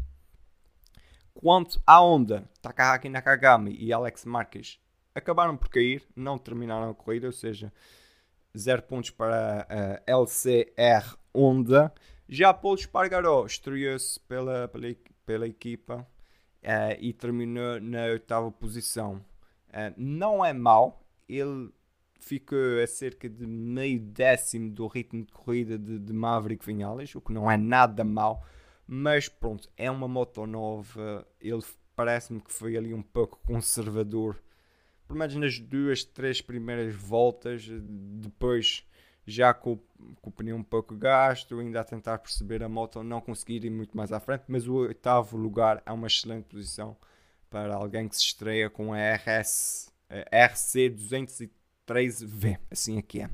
Quanto 1.32 1.80
à 1.86 2.00
Honda, 2.00 2.50
Takahaki 2.60 3.08
Nakagami 3.08 3.76
e 3.78 3.92
Alex 3.92 4.24
Marques 4.24 4.80
acabaram 5.14 5.56
por 5.56 5.68
cair, 5.68 6.04
não 6.16 6.36
terminaram 6.36 6.90
a 6.90 6.94
corrida, 6.96 7.28
ou 7.28 7.32
seja, 7.32 7.72
0 8.58 8.82
pontos 8.82 9.10
para 9.10 9.64
a 9.70 10.10
LCR 10.10 11.16
Honda. 11.32 11.94
Já 12.28 12.52
Paul 12.52 12.74
Espargaró 12.74 13.46
estreou-se 13.46 14.18
pela, 14.18 14.66
pela, 14.66 14.96
pela 15.24 15.46
equipa 15.46 16.04
uh, 16.64 16.96
e 16.98 17.12
terminou 17.12 17.80
na 17.80 18.06
oitava 18.06 18.50
posição. 18.50 19.24
Uh, 19.68 19.94
não 19.96 20.44
é 20.44 20.52
mau, 20.52 21.06
ele 21.28 21.70
ficou 22.20 22.80
a 22.82 22.86
cerca 22.86 23.28
de 23.28 23.46
meio 23.46 24.00
décimo 24.00 24.70
do 24.70 24.86
ritmo 24.86 25.24
de 25.24 25.32
corrida 25.32 25.78
de, 25.78 25.98
de 25.98 26.12
Maverick 26.12 26.64
Vinales, 26.64 27.14
o 27.14 27.20
que 27.20 27.32
não 27.32 27.50
é 27.50 27.56
nada 27.56 28.04
mau, 28.04 28.44
mas 28.86 29.28
pronto, 29.28 29.68
é 29.76 29.90
uma 29.90 30.08
moto 30.08 30.46
nova, 30.46 31.26
ele 31.40 31.62
parece-me 31.94 32.40
que 32.40 32.52
foi 32.52 32.76
ali 32.76 32.92
um 32.92 33.02
pouco 33.02 33.40
conservador, 33.46 34.40
pelo 35.06 35.18
menos 35.18 35.34
nas 35.36 35.58
duas, 35.58 36.04
três 36.04 36.40
primeiras 36.40 36.94
voltas, 36.94 37.68
depois 37.68 38.84
já 39.26 39.52
com, 39.52 39.76
com 40.22 40.30
o 40.30 40.32
pneu 40.32 40.56
um 40.56 40.62
pouco 40.62 40.94
gasto, 40.94 41.58
ainda 41.58 41.80
a 41.80 41.84
tentar 41.84 42.18
perceber 42.18 42.62
a 42.62 42.68
moto, 42.68 43.02
não 43.02 43.20
conseguir 43.20 43.64
ir 43.64 43.70
muito 43.70 43.96
mais 43.96 44.12
à 44.12 44.20
frente, 44.20 44.44
mas 44.46 44.68
o 44.68 44.74
oitavo 44.74 45.36
lugar 45.36 45.82
é 45.84 45.92
uma 45.92 46.06
excelente 46.06 46.44
posição 46.44 46.96
para 47.50 47.74
alguém 47.74 48.08
que 48.08 48.16
se 48.16 48.22
estreia 48.22 48.70
com 48.70 48.92
a 48.92 48.98
RS, 48.98 49.92
a 50.08 50.46
RC213V, 51.86 52.58
assim 52.70 52.98
aqui 52.98 53.20
é. 53.22 53.30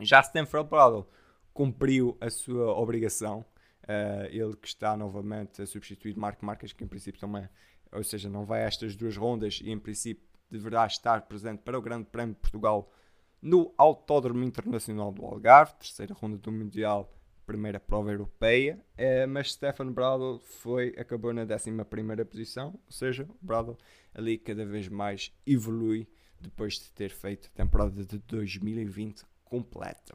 Já 0.00 0.20
Stanford 0.20 0.70
Bradle 0.70 1.08
cumpriu 1.52 2.16
a 2.20 2.30
sua 2.30 2.72
obrigação, 2.78 3.44
uh, 3.84 4.26
ele 4.30 4.56
que 4.56 4.68
está 4.68 4.96
novamente 4.96 5.60
a 5.60 5.66
substituir 5.66 6.16
Marco 6.16 6.44
Marques, 6.44 6.72
que 6.72 6.84
em 6.84 6.88
princípio 6.88 7.20
também, 7.20 7.48
ou 7.92 8.02
seja, 8.04 8.28
não 8.28 8.44
vai 8.44 8.62
a 8.62 8.66
estas 8.66 8.94
duas 8.94 9.16
rondas 9.16 9.60
e 9.62 9.70
em 9.70 9.78
princípio 9.78 10.26
deverá 10.50 10.86
estar 10.86 11.22
presente 11.22 11.60
para 11.62 11.78
o 11.78 11.82
Grande 11.82 12.06
Prémio 12.06 12.34
de 12.34 12.40
Portugal 12.40 12.92
no 13.40 13.72
Autódromo 13.76 14.42
Internacional 14.44 15.12
do 15.12 15.24
Algarve, 15.24 15.74
terceira 15.74 16.14
ronda 16.14 16.38
do 16.38 16.50
Mundial, 16.50 17.12
primeira 17.46 17.80
prova 17.80 18.12
europeia, 18.12 18.78
é, 18.96 19.26
mas 19.26 19.52
Stefan 19.52 19.92
Bradl 19.92 20.38
foi, 20.38 20.94
acabou 20.98 21.32
na 21.32 21.42
11 21.42 22.24
posição, 22.24 22.78
ou 22.86 22.92
seja, 22.92 23.24
o 23.28 23.46
Bradl 23.46 23.72
ali 24.14 24.38
cada 24.38 24.66
vez 24.66 24.88
mais 24.88 25.32
evolui 25.46 26.06
depois 26.40 26.74
de 26.74 26.90
ter 26.92 27.10
feito 27.10 27.48
a 27.48 27.56
temporada 27.56 28.04
de 28.04 28.18
2020 28.18 29.24
completa. 29.44 30.14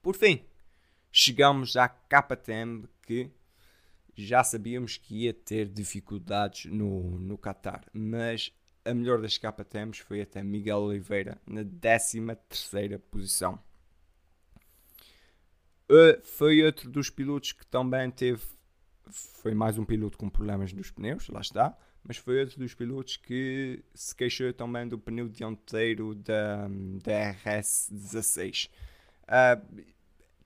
Por 0.00 0.16
fim, 0.16 0.44
chegamos 1.10 1.76
à 1.76 1.88
KTM 1.88 2.88
que 3.02 3.30
já 4.14 4.44
sabíamos 4.44 4.96
que 4.96 5.24
ia 5.24 5.32
ter 5.32 5.68
dificuldades 5.68 6.70
no, 6.70 7.18
no 7.18 7.38
Qatar, 7.38 7.84
mas 7.92 8.52
a 8.84 8.92
melhor 8.92 9.20
das 9.20 9.38
KTMs 9.38 10.02
foi 10.02 10.20
até 10.20 10.42
Miguel 10.42 10.78
Oliveira 10.78 11.40
na 11.46 11.64
13 11.64 12.20
posição. 13.10 13.58
Uh, 15.90 16.20
foi 16.22 16.64
outro 16.64 16.90
dos 16.90 17.10
pilotos 17.10 17.52
que 17.52 17.66
também 17.66 18.10
teve. 18.10 18.42
Foi 19.10 19.54
mais 19.54 19.78
um 19.78 19.84
piloto 19.84 20.16
com 20.16 20.28
problemas 20.28 20.72
nos 20.72 20.90
pneus, 20.90 21.28
lá 21.28 21.40
está. 21.40 21.76
Mas 22.04 22.16
foi 22.16 22.40
outro 22.40 22.58
dos 22.58 22.74
pilotos 22.74 23.16
que 23.16 23.82
se 23.94 24.14
queixou 24.14 24.52
também 24.52 24.88
do 24.88 24.98
pneu 24.98 25.28
dianteiro 25.28 26.14
da, 26.14 26.68
da 27.02 27.34
RS16. 27.34 28.68
Uh, 29.24 29.82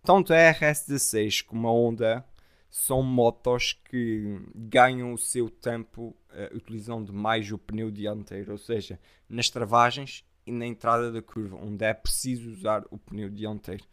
tanto 0.04 0.32
a 0.32 0.36
RS16 0.36 1.44
como 1.44 1.66
a 1.66 1.72
Honda 1.72 2.24
são 2.68 3.02
motos 3.02 3.72
que 3.72 4.38
ganham 4.54 5.14
o 5.14 5.18
seu 5.18 5.48
tempo 5.48 6.14
uh, 6.30 6.54
utilizando 6.54 7.12
mais 7.12 7.50
o 7.50 7.56
pneu 7.56 7.90
dianteiro, 7.90 8.52
ou 8.52 8.58
seja, 8.58 9.00
nas 9.28 9.48
travagens 9.48 10.24
e 10.46 10.52
na 10.52 10.66
entrada 10.66 11.10
da 11.10 11.22
curva, 11.22 11.56
onde 11.56 11.84
é 11.84 11.94
preciso 11.94 12.50
usar 12.50 12.84
o 12.90 12.98
pneu 12.98 13.30
dianteiro. 13.30 13.84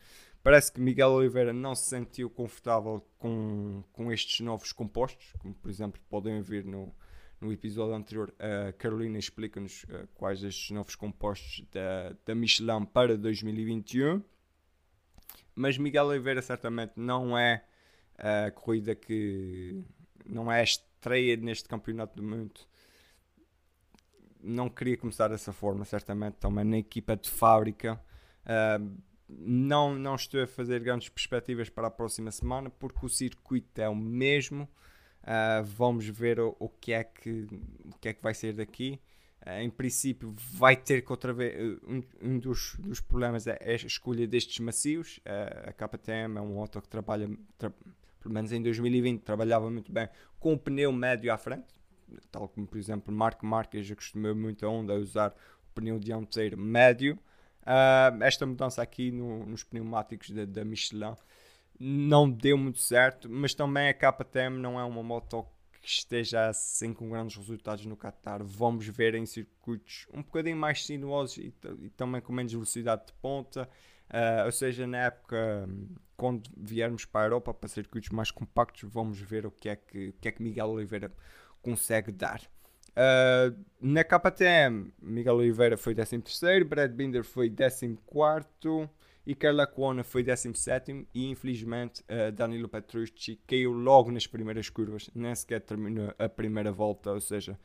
Parece 0.44 0.74
que 0.74 0.82
Miguel 0.82 1.12
Oliveira 1.12 1.54
não 1.54 1.74
se 1.74 1.90
sentiu 1.90 2.30
confortável 2.30 3.02
com, 3.18 3.82
com 3.94 4.12
estes 4.12 4.42
novos 4.42 4.74
compostos, 4.74 5.34
como 5.40 5.54
por 5.54 5.70
exemplo 5.70 6.02
podem 6.10 6.42
ver 6.42 6.66
no, 6.66 6.94
no 7.44 7.52
episódio 7.52 7.94
anterior, 7.96 8.34
a 8.40 8.72
Carolina 8.74 9.18
explica-nos 9.18 9.84
uh, 9.84 10.08
quais 10.16 10.44
estes 10.44 10.72
novos 10.72 10.96
compostos 10.96 11.66
da, 11.72 12.16
da 12.26 12.34
Michelin 12.34 12.86
para 12.86 13.18
2021. 13.18 14.24
Mas 15.56 15.78
Miguel 15.78 16.06
Oliveira 16.06 16.42
certamente 16.42 16.94
não 16.96 17.38
é 17.38 17.64
a 18.18 18.52
corrida 18.52 18.96
que 18.96 19.84
não 20.26 20.52
é 20.52 20.62
a 20.62 20.64
estreia 20.64 21.36
neste 21.38 21.68
campeonato 21.68 22.16
do 22.16 22.24
mundo. 22.24 22.62
Não 24.42 24.70
queria 24.70 24.98
começar 24.98 25.28
dessa 25.28 25.54
forma, 25.54 25.86
certamente, 25.86 26.36
também 26.36 26.66
na 26.66 26.78
equipa 26.78 27.16
de 27.16 27.30
fábrica. 27.30 28.02
Uh, 28.44 28.98
não, 29.28 29.96
não 29.96 30.16
estou 30.16 30.42
a 30.44 30.48
fazer 30.48 30.82
grandes 30.82 31.10
perspectivas 31.10 31.70
para 31.70 31.88
a 31.88 31.92
próxima 31.92 32.32
semana 32.32 32.70
porque 32.70 33.06
o 33.06 33.10
circuito 33.10 33.80
é 33.82 33.88
o 33.88 33.96
mesmo. 33.96 34.68
Uh, 35.24 35.64
vamos 35.64 36.06
ver 36.08 36.40
o, 36.40 36.56
o, 36.60 36.68
que 36.68 36.92
é 36.92 37.04
que, 37.04 37.48
o 37.86 37.98
que 38.00 38.10
é 38.10 38.14
que 38.14 38.22
vai 38.22 38.34
ser 38.34 38.54
daqui. 38.54 39.00
Uh, 39.46 39.62
em 39.62 39.70
princípio, 39.70 40.34
vai 40.38 40.76
ter 40.76 41.02
que 41.02 41.12
outra 41.12 41.32
vez. 41.32 41.80
Um, 41.88 42.04
um 42.22 42.40
dos, 42.40 42.76
dos 42.78 43.00
problemas 43.00 43.48
é, 43.48 43.58
é, 43.62 43.72
a 43.72 43.76
escolha 43.76 44.28
destes 44.28 44.60
macios. 44.60 45.20
Uh, 45.20 45.70
a 45.70 45.74
KTM 45.74 46.38
é 46.38 46.42
um 46.42 46.60
auto 46.60 46.82
que 46.82 46.90
trabalha, 46.90 47.30
tra 47.58 47.72
pelo 48.20 48.34
menos 48.34 48.52
em 48.52 48.62
2020, 48.62 49.22
trabalhava 49.22 49.70
muito 49.70 49.92
bem 49.92 50.08
com 50.40 50.54
o 50.54 50.58
pneu 50.58 50.92
médio 50.92 51.32
à 51.32 51.38
frente. 51.38 51.68
Tal 52.32 52.48
como, 52.48 52.68
por 52.68 52.78
exemplo, 52.78 53.14
Marco 53.14 53.46
Marques 53.46 53.90
acostumou 53.92 54.36
muito 54.36 54.66
a 54.66 54.70
onda 54.70 54.94
a 54.94 54.98
usar 54.98 55.32
o 55.32 55.74
pneu 55.74 56.00
dianteiro 56.00 56.58
médio. 56.58 57.20
Esta 58.22 58.46
mudança 58.46 58.82
aqui 58.82 59.12
no, 59.12 59.46
nos 59.46 59.64
pneumáticos 59.64 60.30
da, 60.32 60.46
da, 60.46 60.64
Michelin 60.64 61.16
não 61.80 62.30
deu 62.30 62.58
muito 62.58 62.80
certo, 62.80 63.30
mas 63.30 63.54
também 63.54 63.90
a 63.90 63.94
KTM 63.94 64.58
não 64.58 64.80
é 64.80 64.84
uma 64.84 65.04
moto 65.04 65.46
que 65.82 65.90
esteja 65.90 66.48
assim 66.48 66.94
com 66.94 67.10
grandes 67.10 67.36
resultados 67.36 67.86
no 67.86 67.98
Qatar. 67.98 68.42
Vamos 68.44 68.88
ver 68.88 69.16
em 69.16 69.26
circuitos 69.26 70.08
um 70.14 70.22
bocadinho 70.22 70.56
mais 70.56 70.86
sinuosos 70.86 71.38
e, 71.38 71.54
e 71.82 71.90
também 71.90 72.22
com 72.22 72.32
menos 72.32 72.54
velocidade 72.54 73.08
de 73.08 73.14
ponta. 73.14 73.70
Uh, 74.10 74.46
ou 74.46 74.52
seja, 74.52 74.88
na 74.88 75.06
época, 75.06 75.68
quando 76.16 76.50
viermos 76.56 77.04
para 77.04 77.22
a 77.22 77.26
Europa, 77.26 77.54
para 77.54 77.68
circuitos 77.68 78.10
mais 78.10 78.32
compactos, 78.32 78.90
vamos 78.90 79.20
ver 79.20 79.46
o 79.46 79.52
que 79.52 79.68
é 79.68 79.76
que, 79.76 80.10
o 80.10 80.14
que, 80.14 80.28
é 80.28 80.32
que 80.32 80.42
Miguel 80.42 80.68
Oliveira 80.68 81.12
consegue 81.62 82.12
dar. 82.12 82.42
Uh, 82.92 83.58
na 83.82 84.04
KTM, 84.04 84.94
Miguel 85.02 85.36
Oliveira 85.36 85.76
foi 85.76 85.96
13, 85.96 86.64
Brad 86.64 86.92
Binder 86.92 87.24
foi 87.24 87.50
14 87.50 87.98
e 89.26 89.36
Carla 89.36 89.66
Cuona 89.66 90.04
foi 90.04 90.24
17 90.24 91.08
e 91.14 91.30
infelizmente 91.30 92.02
uh, 92.02 92.32
Danilo 92.32 92.68
Petrucci 92.68 93.40
caiu 93.48 93.72
logo 93.72 94.12
nas 94.12 94.28
primeiras 94.28 94.70
curvas, 94.70 95.10
nem 95.16 95.34
sequer 95.34 95.62
terminou 95.62 96.14
a 96.18 96.28
primeira 96.28 96.72
volta, 96.72 97.12
ou 97.12 97.22
seja, 97.22 97.58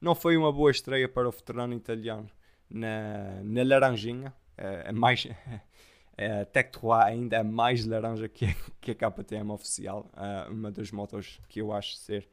não 0.00 0.14
foi 0.14 0.36
uma 0.36 0.52
boa 0.52 0.70
estreia 0.70 1.08
para 1.08 1.28
o 1.28 1.30
veterano 1.30 1.74
italiano 1.74 2.28
na, 2.68 3.42
na 3.42 3.62
Laranjinha, 3.62 4.30
uh, 4.58 4.88
é 4.88 4.92
mais, 4.92 5.26
a 6.16 6.44
Tech 6.46 6.70
3 6.70 6.92
ainda 7.04 7.36
é 7.36 7.42
mais 7.42 7.84
laranja 7.86 8.28
que 8.28 8.46
que 8.80 8.90
a 8.90 8.94
KTM 8.94 9.50
oficial, 9.50 10.10
uma 10.50 10.70
das 10.70 10.90
motos 10.90 11.40
que 11.48 11.60
eu 11.60 11.72
acho 11.72 11.96
ser 11.96 12.28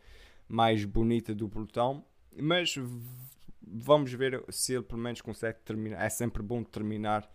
mais 0.47 0.85
bonita 0.85 1.33
do 1.33 1.47
pelotão 1.47 2.03
mas 2.35 2.75
vamos 3.61 4.13
ver 4.13 4.43
se 4.49 4.73
ele 4.73 4.83
pelo 4.83 5.01
menos 5.01 5.21
consegue 5.21 5.59
terminar. 5.63 6.03
É 6.03 6.09
sempre 6.09 6.41
bom 6.41 6.63
terminar 6.63 7.29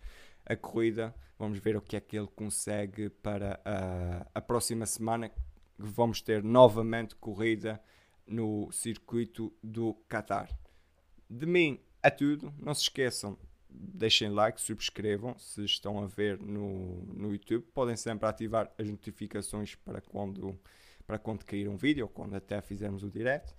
a 0.47 0.55
corrida. 0.55 1.13
Vamos 1.37 1.59
ver 1.59 1.75
o 1.75 1.81
que 1.81 1.95
é 1.95 1.99
que 1.99 2.17
ele 2.17 2.27
consegue 2.27 3.09
para 3.09 3.59
a, 3.63 4.27
a 4.33 4.41
próxima 4.41 4.85
semana. 4.85 5.31
Vamos 5.77 6.21
ter 6.21 6.43
novamente 6.43 7.15
corrida 7.15 7.81
no 8.25 8.71
circuito 8.71 9.53
do 9.61 9.93
Qatar. 10.09 10.49
De 11.29 11.45
mim 11.45 11.79
é 12.01 12.09
tudo. 12.09 12.53
Não 12.57 12.73
se 12.73 12.83
esqueçam, 12.83 13.37
deixem 13.69 14.29
like, 14.29 14.59
subscrevam 14.59 15.37
se 15.37 15.63
estão 15.63 15.99
a 16.03 16.07
ver 16.07 16.39
no, 16.39 17.03
no 17.13 17.31
YouTube. 17.31 17.65
Podem 17.73 17.95
sempre 17.95 18.27
ativar 18.27 18.71
as 18.77 18.89
notificações 18.89 19.75
para 19.75 20.01
quando, 20.01 20.59
para 21.05 21.19
quando 21.19 21.45
cair 21.45 21.69
um 21.69 21.77
vídeo 21.77 22.05
ou 22.05 22.09
quando 22.09 22.35
até 22.35 22.59
fizermos 22.61 23.03
o 23.03 23.09
direct 23.11 23.53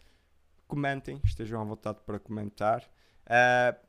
comentem, 0.69 1.21
estejam 1.25 1.61
à 1.61 1.65
vontade 1.65 1.99
para 2.05 2.21
comentar. 2.21 2.85
Uh, 3.25 3.88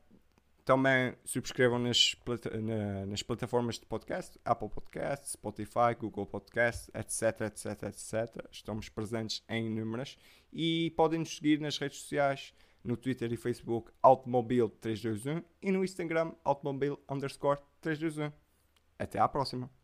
também 0.70 1.16
subscrevam 1.24 1.80
nas, 1.80 2.14
na, 2.62 3.04
nas 3.06 3.24
plataformas 3.24 3.76
de 3.76 3.84
podcast, 3.86 4.38
Apple 4.44 4.68
Podcast, 4.68 5.30
Spotify, 5.30 5.96
Google 5.98 6.26
Podcast, 6.26 6.88
etc, 6.94 7.40
etc, 7.40 7.82
etc. 7.88 8.46
Estamos 8.52 8.88
presentes 8.88 9.42
em 9.48 9.66
inúmeras 9.66 10.16
e 10.52 10.92
podem 10.96 11.18
nos 11.18 11.34
seguir 11.34 11.58
nas 11.58 11.76
redes 11.76 12.02
sociais, 12.02 12.54
no 12.84 12.96
Twitter 12.96 13.32
e 13.32 13.36
Facebook, 13.36 13.90
Automobile321 14.00 15.42
e 15.60 15.72
no 15.72 15.82
Instagram, 15.82 16.34
Automobile 16.44 16.98
321. 17.08 18.30
Até 18.96 19.18
à 19.18 19.26
próxima! 19.26 19.79